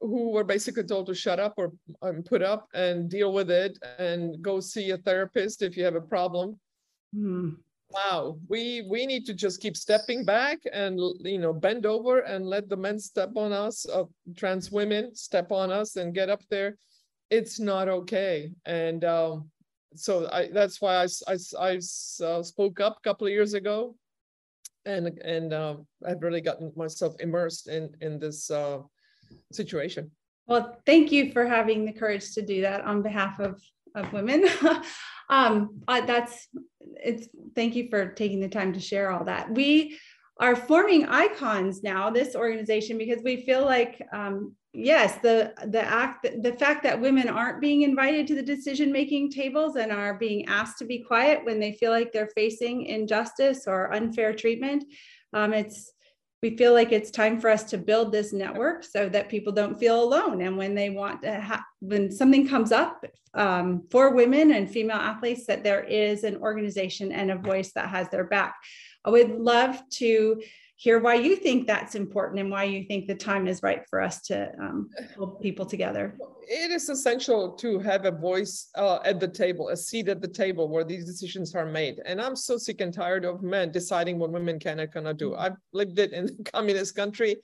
who 0.00 0.30
were 0.30 0.44
basically 0.44 0.84
told 0.84 1.06
to 1.06 1.14
shut 1.14 1.40
up 1.40 1.54
or 1.56 1.72
um, 2.02 2.22
put 2.22 2.42
up 2.42 2.68
and 2.74 3.08
deal 3.08 3.32
with 3.32 3.50
it 3.50 3.78
and 3.98 4.42
go 4.42 4.60
see 4.60 4.90
a 4.90 4.98
therapist 4.98 5.62
if 5.62 5.76
you 5.76 5.84
have 5.84 5.94
a 5.94 6.00
problem. 6.00 6.58
Mm. 7.14 7.56
Wow, 7.90 8.38
we 8.48 8.84
we 8.90 9.06
need 9.06 9.26
to 9.26 9.34
just 9.34 9.60
keep 9.60 9.76
stepping 9.76 10.24
back 10.24 10.58
and 10.72 10.98
you 11.20 11.38
know 11.38 11.52
bend 11.52 11.86
over 11.86 12.20
and 12.20 12.44
let 12.44 12.68
the 12.68 12.76
men 12.76 12.98
step 12.98 13.30
on 13.36 13.52
us, 13.52 13.86
uh, 13.88 14.04
trans 14.36 14.72
women 14.72 15.14
step 15.14 15.52
on 15.52 15.70
us 15.70 15.94
and 15.94 16.14
get 16.14 16.28
up 16.28 16.42
there. 16.50 16.76
It's 17.30 17.60
not 17.60 17.88
okay, 17.88 18.50
and 18.64 19.04
um, 19.04 19.50
so 19.94 20.28
I 20.32 20.48
that's 20.48 20.80
why 20.80 20.96
I 20.96 21.06
I, 21.28 21.36
I 21.60 21.76
uh, 22.24 22.42
spoke 22.42 22.80
up 22.80 22.96
a 22.98 23.08
couple 23.08 23.28
of 23.28 23.32
years 23.32 23.54
ago, 23.54 23.94
and 24.84 25.06
and 25.24 25.52
uh, 25.52 25.76
I've 26.04 26.22
really 26.22 26.40
gotten 26.40 26.72
myself 26.74 27.14
immersed 27.20 27.68
in 27.68 27.94
in 28.00 28.18
this 28.18 28.50
uh, 28.50 28.78
situation. 29.52 30.10
Well, 30.46 30.78
thank 30.86 31.10
you 31.10 31.32
for 31.32 31.46
having 31.46 31.84
the 31.84 31.92
courage 31.92 32.32
to 32.34 32.42
do 32.42 32.62
that 32.62 32.82
on 32.82 33.02
behalf 33.02 33.40
of, 33.40 33.60
of 33.94 34.12
women. 34.12 34.48
um, 35.28 35.80
uh, 35.88 36.02
that's 36.06 36.48
it's 36.82 37.28
thank 37.54 37.74
you 37.74 37.88
for 37.90 38.12
taking 38.12 38.40
the 38.40 38.48
time 38.48 38.72
to 38.72 38.80
share 38.80 39.10
all 39.10 39.24
that. 39.24 39.50
We 39.50 39.98
are 40.38 40.54
forming 40.54 41.06
icons 41.06 41.82
now, 41.82 42.10
this 42.10 42.36
organization, 42.36 42.98
because 42.98 43.22
we 43.24 43.44
feel 43.44 43.64
like 43.64 44.00
um, 44.12 44.54
yes, 44.72 45.18
the 45.22 45.52
the 45.66 45.82
act 45.82 46.26
the 46.42 46.52
fact 46.52 46.82
that 46.84 47.00
women 47.00 47.28
aren't 47.28 47.60
being 47.60 47.82
invited 47.82 48.26
to 48.28 48.34
the 48.34 48.42
decision 48.42 48.92
making 48.92 49.30
tables 49.30 49.76
and 49.76 49.90
are 49.90 50.14
being 50.14 50.46
asked 50.46 50.78
to 50.78 50.84
be 50.84 51.02
quiet 51.02 51.44
when 51.44 51.58
they 51.58 51.72
feel 51.72 51.90
like 51.90 52.12
they're 52.12 52.30
facing 52.36 52.84
injustice 52.84 53.66
or 53.66 53.92
unfair 53.92 54.34
treatment. 54.34 54.84
Um, 55.32 55.52
it's 55.52 55.92
we 56.42 56.56
feel 56.56 56.72
like 56.72 56.92
it's 56.92 57.10
time 57.10 57.40
for 57.40 57.48
us 57.48 57.64
to 57.64 57.78
build 57.78 58.12
this 58.12 58.32
network 58.32 58.84
so 58.84 59.08
that 59.08 59.28
people 59.28 59.52
don't 59.52 59.78
feel 59.78 60.02
alone. 60.02 60.42
And 60.42 60.56
when 60.56 60.74
they 60.74 60.90
want 60.90 61.22
to 61.22 61.32
have, 61.32 61.62
when 61.80 62.12
something 62.12 62.46
comes 62.46 62.72
up 62.72 63.04
um, 63.34 63.84
for 63.90 64.14
women 64.14 64.52
and 64.52 64.70
female 64.70 64.98
athletes, 64.98 65.46
that 65.46 65.64
there 65.64 65.84
is 65.84 66.24
an 66.24 66.36
organization 66.36 67.10
and 67.12 67.30
a 67.30 67.36
voice 67.36 67.72
that 67.72 67.88
has 67.88 68.08
their 68.10 68.24
back. 68.24 68.54
I 69.04 69.10
would 69.10 69.30
love 69.30 69.80
to 69.94 70.42
hear 70.78 70.98
why 70.98 71.14
you 71.14 71.36
think 71.36 71.66
that's 71.66 71.94
important 71.94 72.38
and 72.38 72.50
why 72.50 72.64
you 72.64 72.84
think 72.84 73.06
the 73.06 73.14
time 73.14 73.48
is 73.48 73.62
right 73.62 73.82
for 73.88 74.00
us 74.00 74.20
to 74.20 74.52
um, 74.60 74.90
pull 75.16 75.28
people 75.28 75.64
together. 75.64 76.16
It 76.42 76.70
is 76.70 76.90
essential 76.90 77.52
to 77.52 77.78
have 77.78 78.04
a 78.04 78.10
voice 78.10 78.68
uh, 78.76 78.98
at 79.04 79.18
the 79.18 79.26
table, 79.26 79.70
a 79.70 79.76
seat 79.76 80.08
at 80.08 80.20
the 80.20 80.28
table 80.28 80.68
where 80.68 80.84
these 80.84 81.06
decisions 81.06 81.54
are 81.54 81.64
made. 81.64 82.00
And 82.04 82.20
I'm 82.20 82.36
so 82.36 82.58
sick 82.58 82.82
and 82.82 82.92
tired 82.92 83.24
of 83.24 83.42
men 83.42 83.72
deciding 83.72 84.18
what 84.18 84.30
women 84.30 84.58
can 84.58 84.78
and 84.80 84.92
cannot 84.92 85.16
do. 85.16 85.34
I've 85.34 85.56
lived 85.72 85.98
it 85.98 86.12
in 86.12 86.28
communist 86.52 86.94
country. 86.94 87.36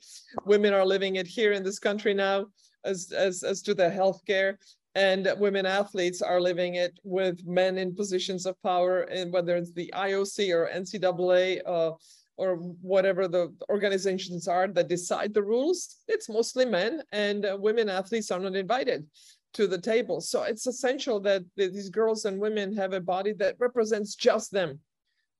Women 0.44 0.74
are 0.74 0.84
living 0.84 1.16
it 1.16 1.26
here 1.26 1.52
in 1.52 1.64
this 1.64 1.78
country 1.78 2.12
now 2.12 2.46
as, 2.84 3.12
as, 3.12 3.42
as 3.42 3.62
to 3.62 3.74
the 3.74 3.88
healthcare 3.88 4.56
and 4.94 5.32
women 5.38 5.64
athletes 5.64 6.20
are 6.20 6.38
living 6.38 6.74
it 6.74 6.98
with 7.02 7.46
men 7.46 7.78
in 7.78 7.94
positions 7.94 8.44
of 8.44 8.60
power 8.62 9.02
and 9.02 9.32
whether 9.32 9.56
it's 9.56 9.72
the 9.72 9.90
IOC 9.96 10.54
or 10.54 10.68
NCAA 10.68 11.60
uh, 11.64 11.92
or 12.36 12.56
whatever 12.56 13.28
the 13.28 13.54
organizations 13.68 14.48
are 14.48 14.66
that 14.68 14.88
decide 14.88 15.34
the 15.34 15.42
rules, 15.42 15.96
it's 16.08 16.28
mostly 16.28 16.64
men 16.64 17.02
and 17.12 17.44
uh, 17.44 17.56
women 17.60 17.88
athletes 17.88 18.30
are 18.30 18.40
not 18.40 18.56
invited 18.56 19.06
to 19.54 19.66
the 19.66 19.80
table. 19.80 20.20
So 20.20 20.42
it's 20.44 20.66
essential 20.66 21.20
that 21.20 21.42
these 21.56 21.90
girls 21.90 22.24
and 22.24 22.40
women 22.40 22.74
have 22.76 22.92
a 22.92 23.00
body 23.00 23.32
that 23.34 23.56
represents 23.58 24.14
just 24.14 24.50
them. 24.50 24.80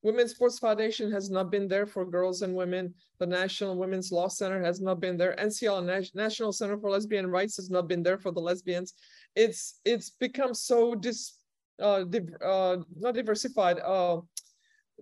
Women's 0.03 0.31
Sports 0.31 0.59
Foundation 0.59 1.09
has 1.11 1.29
not 1.29 1.49
been 1.49 1.67
there 1.67 1.85
for 1.85 2.05
girls 2.05 2.41
and 2.41 2.53
women. 2.53 2.93
The 3.19 3.25
National 3.25 3.77
Women's 3.77 4.11
Law 4.11 4.27
Center 4.27 4.61
has 4.61 4.81
not 4.81 4.99
been 4.99 5.15
there. 5.15 5.33
NCL, 5.39 6.13
National 6.13 6.51
Center 6.51 6.77
for 6.77 6.89
Lesbian 6.89 7.27
Rights, 7.27 7.55
has 7.55 7.69
not 7.69 7.87
been 7.87 8.03
there 8.03 8.17
for 8.17 8.31
the 8.31 8.41
lesbians. 8.41 8.93
It's 9.35 9.79
it's 9.85 10.09
become 10.09 10.53
so 10.53 10.93
dis, 10.93 11.37
uh, 11.81 12.03
div, 12.03 12.29
uh, 12.43 12.77
not 12.97 13.15
diversified, 13.15 13.79
uh, 13.79 14.19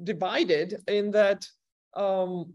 divided 0.04 0.84
in 0.88 1.10
that 1.12 1.47
um, 1.95 2.54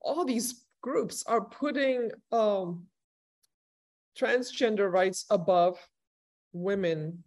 all 0.00 0.24
these 0.24 0.64
groups 0.82 1.24
are 1.26 1.40
putting 1.40 2.10
um, 2.32 2.86
transgender 4.18 4.90
rights 4.90 5.26
above 5.30 5.78
women 6.52 7.22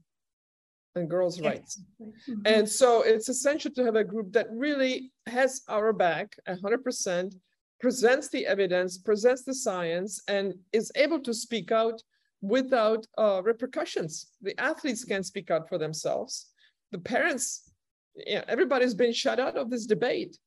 and 0.95 1.09
girls' 1.09 1.41
rights. 1.41 1.81
Mm-hmm. 2.01 2.41
And 2.45 2.67
so 2.67 3.03
it's 3.03 3.29
essential 3.29 3.71
to 3.71 3.83
have 3.83 3.95
a 3.95 4.03
group 4.03 4.33
that 4.33 4.47
really 4.51 5.12
has 5.27 5.62
our 5.67 5.93
back 5.93 6.35
100%, 6.47 7.33
presents 7.79 8.29
the 8.29 8.45
evidence, 8.45 8.97
presents 8.97 9.43
the 9.43 9.53
science, 9.53 10.21
and 10.27 10.53
is 10.73 10.91
able 10.95 11.19
to 11.21 11.33
speak 11.33 11.71
out 11.71 12.01
without 12.41 13.05
uh, 13.17 13.41
repercussions. 13.43 14.27
The 14.41 14.59
athletes 14.59 15.03
can 15.03 15.23
speak 15.23 15.51
out 15.51 15.67
for 15.69 15.77
themselves. 15.77 16.47
The 16.91 16.99
parents, 16.99 17.71
yeah, 18.15 18.43
everybody's 18.47 18.95
been 18.95 19.13
shut 19.13 19.39
out 19.39 19.57
of 19.57 19.69
this 19.69 19.85
debate. 19.85 20.38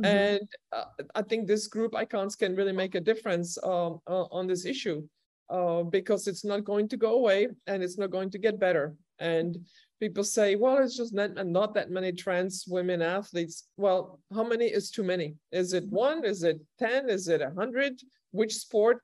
Mm-hmm. 0.00 0.04
And 0.04 0.48
uh, 0.72 0.84
I 1.14 1.22
think 1.22 1.46
this 1.46 1.66
group 1.66 1.94
icons 1.94 2.36
can 2.36 2.54
really 2.54 2.72
make 2.72 2.94
a 2.94 3.00
difference 3.00 3.58
um, 3.64 4.00
uh, 4.06 4.24
on 4.30 4.46
this 4.46 4.64
issue 4.64 5.02
uh, 5.50 5.82
because 5.82 6.28
it's 6.28 6.44
not 6.44 6.64
going 6.64 6.88
to 6.88 6.96
go 6.96 7.14
away 7.14 7.48
and 7.66 7.82
it's 7.82 7.98
not 7.98 8.10
going 8.10 8.30
to 8.30 8.38
get 8.38 8.60
better. 8.60 8.94
And 9.18 9.58
people 9.98 10.22
say, 10.22 10.54
well, 10.54 10.78
it's 10.78 10.96
just 10.96 11.12
not, 11.12 11.34
not 11.46 11.74
that 11.74 11.90
many 11.90 12.12
trans 12.12 12.64
women 12.68 13.02
athletes. 13.02 13.64
Well, 13.76 14.20
how 14.32 14.44
many 14.44 14.66
is 14.66 14.90
too 14.90 15.02
many? 15.02 15.34
Is 15.50 15.72
it 15.72 15.84
one? 15.88 16.24
Is 16.24 16.44
it 16.44 16.60
10? 16.78 17.10
Is 17.10 17.28
it 17.28 17.40
100? 17.40 18.00
Which 18.30 18.54
sport? 18.54 19.00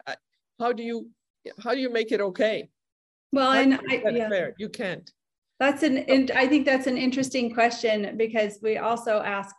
How 0.61 0.73
do 0.73 0.83
you 0.83 1.09
how 1.63 1.75
do 1.75 1.81
you 1.81 1.91
make 1.91 2.11
it 2.11 2.21
okay? 2.21 2.69
Well, 3.33 3.53
how 3.53 3.59
and 3.59 3.75
I, 3.91 4.03
yeah. 4.11 4.29
fair? 4.29 4.55
You 4.59 4.69
can't. 4.69 5.11
That's 5.61 5.83
an, 5.83 5.99
and 5.99 6.31
I 6.31 6.47
think 6.47 6.65
that's 6.65 6.87
an 6.87 6.97
interesting 6.97 7.53
question 7.53 8.17
because 8.17 8.59
we 8.63 8.79
also 8.79 9.21
ask 9.21 9.55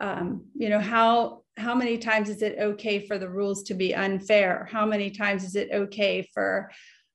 um, 0.00 0.46
you 0.54 0.68
know 0.68 0.80
how 0.80 1.42
how 1.56 1.74
many 1.74 1.98
times 1.98 2.28
is 2.30 2.42
it 2.42 2.56
okay 2.58 3.06
for 3.06 3.18
the 3.18 3.28
rules 3.28 3.62
to 3.64 3.74
be 3.74 3.94
unfair? 3.94 4.68
How 4.70 4.86
many 4.86 5.10
times 5.10 5.44
is 5.44 5.56
it 5.56 5.68
okay 5.72 6.28
for 6.32 6.70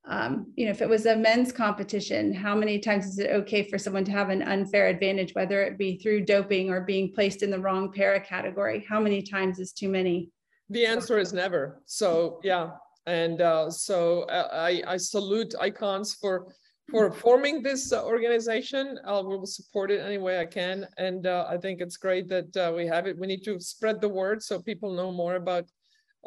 um, 0.07 0.53
you 0.55 0.65
know 0.65 0.71
if 0.71 0.81
it 0.81 0.89
was 0.89 1.07
a 1.07 1.15
men's 1.15 1.51
competition 1.51 2.31
how 2.31 2.53
many 2.53 2.77
times 2.77 3.07
is 3.07 3.17
it 3.17 3.31
okay 3.31 3.63
for 3.63 3.79
someone 3.79 4.05
to 4.05 4.11
have 4.11 4.29
an 4.29 4.43
unfair 4.43 4.85
advantage 4.85 5.33
whether 5.33 5.63
it 5.63 5.79
be 5.79 5.97
through 5.97 6.25
doping 6.25 6.69
or 6.69 6.81
being 6.81 7.11
placed 7.11 7.41
in 7.41 7.49
the 7.49 7.59
wrong 7.59 7.91
para 7.91 8.19
category? 8.19 8.85
How 8.87 8.99
many 8.99 9.21
times 9.21 9.59
is 9.59 9.73
too 9.73 9.89
many? 9.89 10.29
The 10.69 10.85
answer 10.85 11.17
is 11.17 11.33
never. 11.33 11.81
So 11.85 12.39
yeah. 12.43 12.71
And 13.07 13.41
uh, 13.41 13.69
so 13.69 14.23
uh, 14.23 14.49
I, 14.51 14.81
I 14.87 14.97
salute 14.97 15.53
icons 15.59 16.15
for 16.15 16.47
for 16.89 17.11
forming 17.11 17.61
this 17.61 17.91
uh, 17.91 18.03
organization. 18.05 18.99
I 19.05 19.13
will 19.13 19.45
support 19.45 19.91
it 19.91 20.01
any 20.01 20.17
way 20.17 20.39
I 20.39 20.45
can. 20.45 20.87
And 20.97 21.25
uh, 21.25 21.45
I 21.49 21.57
think 21.57 21.81
it's 21.81 21.97
great 21.97 22.27
that 22.29 22.55
uh, 22.57 22.73
we 22.75 22.85
have 22.87 23.07
it. 23.07 23.17
We 23.17 23.27
need 23.27 23.43
to 23.45 23.59
spread 23.59 24.01
the 24.01 24.09
word 24.09 24.43
so 24.43 24.61
people 24.61 24.93
know 24.93 25.11
more 25.11 25.35
about 25.35 25.65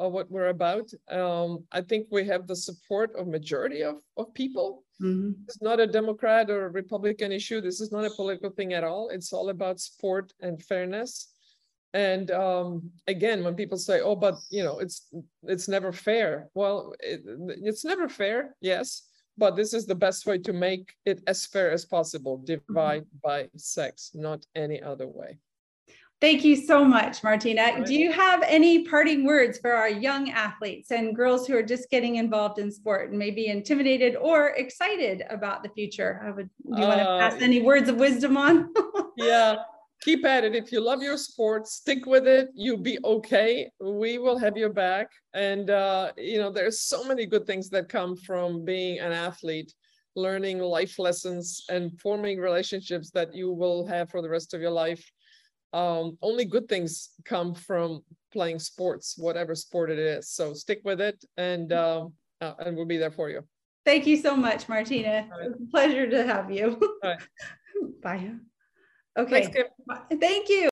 uh, 0.00 0.08
what 0.08 0.30
we're 0.30 0.48
about. 0.48 0.90
Um, 1.10 1.64
I 1.72 1.80
think 1.80 2.06
we 2.10 2.24
have 2.26 2.46
the 2.46 2.56
support 2.56 3.14
of 3.16 3.26
majority 3.26 3.82
of, 3.82 3.96
of 4.16 4.32
people. 4.34 4.84
Mm-hmm. 5.00 5.32
It's 5.44 5.62
not 5.62 5.80
a 5.80 5.86
Democrat 5.86 6.50
or 6.50 6.66
a 6.66 6.70
Republican 6.70 7.32
issue. 7.32 7.60
This 7.60 7.80
is 7.80 7.92
not 7.92 8.04
a 8.04 8.10
political 8.10 8.50
thing 8.50 8.74
at 8.74 8.84
all. 8.84 9.10
It's 9.10 9.32
all 9.32 9.50
about 9.50 9.80
sport 9.80 10.32
and 10.40 10.62
fairness. 10.62 11.28
And 11.94 12.30
um, 12.30 12.90
again, 13.06 13.42
when 13.42 13.54
people 13.54 13.78
say, 13.78 14.00
"Oh, 14.00 14.14
but 14.14 14.34
you 14.50 14.62
know, 14.62 14.78
it's 14.78 15.08
it's 15.44 15.68
never 15.68 15.90
fair," 15.90 16.50
well, 16.52 16.92
it, 17.00 17.22
it's 17.64 17.82
never 17.82 18.10
fair, 18.10 18.54
yes, 18.60 19.07
but 19.38 19.56
this 19.56 19.72
is 19.72 19.86
the 19.86 19.94
best 19.94 20.26
way 20.26 20.38
to 20.38 20.52
make 20.52 20.94
it 21.06 21.22
as 21.26 21.46
fair 21.46 21.70
as 21.70 21.84
possible. 21.84 22.38
Divide 22.38 23.02
mm-hmm. 23.02 23.18
by 23.22 23.48
sex, 23.56 24.10
not 24.14 24.44
any 24.54 24.82
other 24.82 25.06
way. 25.06 25.38
Thank 26.20 26.44
you 26.44 26.56
so 26.56 26.84
much, 26.84 27.22
Martina. 27.22 27.62
Right. 27.62 27.86
Do 27.86 27.94
you 27.94 28.10
have 28.10 28.42
any 28.44 28.84
parting 28.84 29.24
words 29.24 29.58
for 29.58 29.72
our 29.72 29.88
young 29.88 30.30
athletes 30.30 30.90
and 30.90 31.14
girls 31.14 31.46
who 31.46 31.56
are 31.56 31.62
just 31.62 31.88
getting 31.90 32.16
involved 32.16 32.58
in 32.58 32.72
sport 32.72 33.10
and 33.10 33.18
maybe 33.18 33.46
intimidated 33.46 34.16
or 34.16 34.48
excited 34.48 35.22
about 35.30 35.62
the 35.62 35.68
future? 35.68 36.20
I 36.24 36.32
would, 36.32 36.50
do 36.74 36.80
you 36.80 36.84
uh, 36.84 36.88
want 36.88 36.98
to 36.98 37.06
pass 37.06 37.40
any 37.40 37.62
words 37.62 37.88
of 37.88 37.96
wisdom 37.96 38.36
on? 38.36 38.74
yeah, 39.16 39.58
keep 40.00 40.24
at 40.24 40.44
it. 40.44 40.54
If 40.54 40.72
you 40.72 40.80
love 40.80 41.02
your 41.02 41.16
sport, 41.16 41.66
stick 41.66 42.06
with 42.06 42.26
it. 42.26 42.48
You'll 42.54 42.78
be 42.78 42.98
okay. 43.04 43.70
We 43.80 44.18
will 44.18 44.38
have 44.38 44.56
your 44.56 44.72
back. 44.72 45.10
And, 45.34 45.70
uh, 45.70 46.12
you 46.16 46.38
know, 46.38 46.50
there's 46.50 46.80
so 46.80 47.04
many 47.04 47.26
good 47.26 47.46
things 47.46 47.68
that 47.70 47.88
come 47.88 48.16
from 48.16 48.64
being 48.64 48.98
an 48.98 49.12
athlete, 49.12 49.72
learning 50.16 50.58
life 50.60 50.98
lessons 50.98 51.64
and 51.68 51.98
forming 52.00 52.38
relationships 52.38 53.10
that 53.12 53.34
you 53.34 53.52
will 53.52 53.86
have 53.86 54.10
for 54.10 54.22
the 54.22 54.30
rest 54.30 54.54
of 54.54 54.60
your 54.60 54.70
life 54.70 55.04
um, 55.72 56.16
only 56.22 56.44
good 56.44 56.68
things 56.68 57.10
come 57.24 57.54
from 57.54 58.02
playing 58.32 58.58
sports, 58.58 59.16
whatever 59.18 59.54
sport 59.54 59.90
it 59.90 59.98
is. 59.98 60.30
So 60.30 60.54
stick 60.54 60.80
with 60.84 61.00
it, 61.00 61.22
and 61.36 61.72
um, 61.72 62.12
uh, 62.40 62.54
and 62.60 62.76
we'll 62.76 62.86
be 62.86 62.96
there 62.96 63.10
for 63.10 63.30
you. 63.30 63.42
Thank 63.84 64.06
you 64.06 64.16
so 64.16 64.36
much, 64.36 64.68
Martina. 64.68 65.28
Right. 65.30 65.46
It 65.46 65.52
was 65.52 65.60
a 65.60 65.70
pleasure 65.70 66.08
to 66.08 66.26
have 66.26 66.50
you. 66.50 66.80
Right. 67.02 67.18
Bye. 68.02 68.32
Okay. 69.18 69.50
Thank 70.20 70.48
you. 70.48 70.66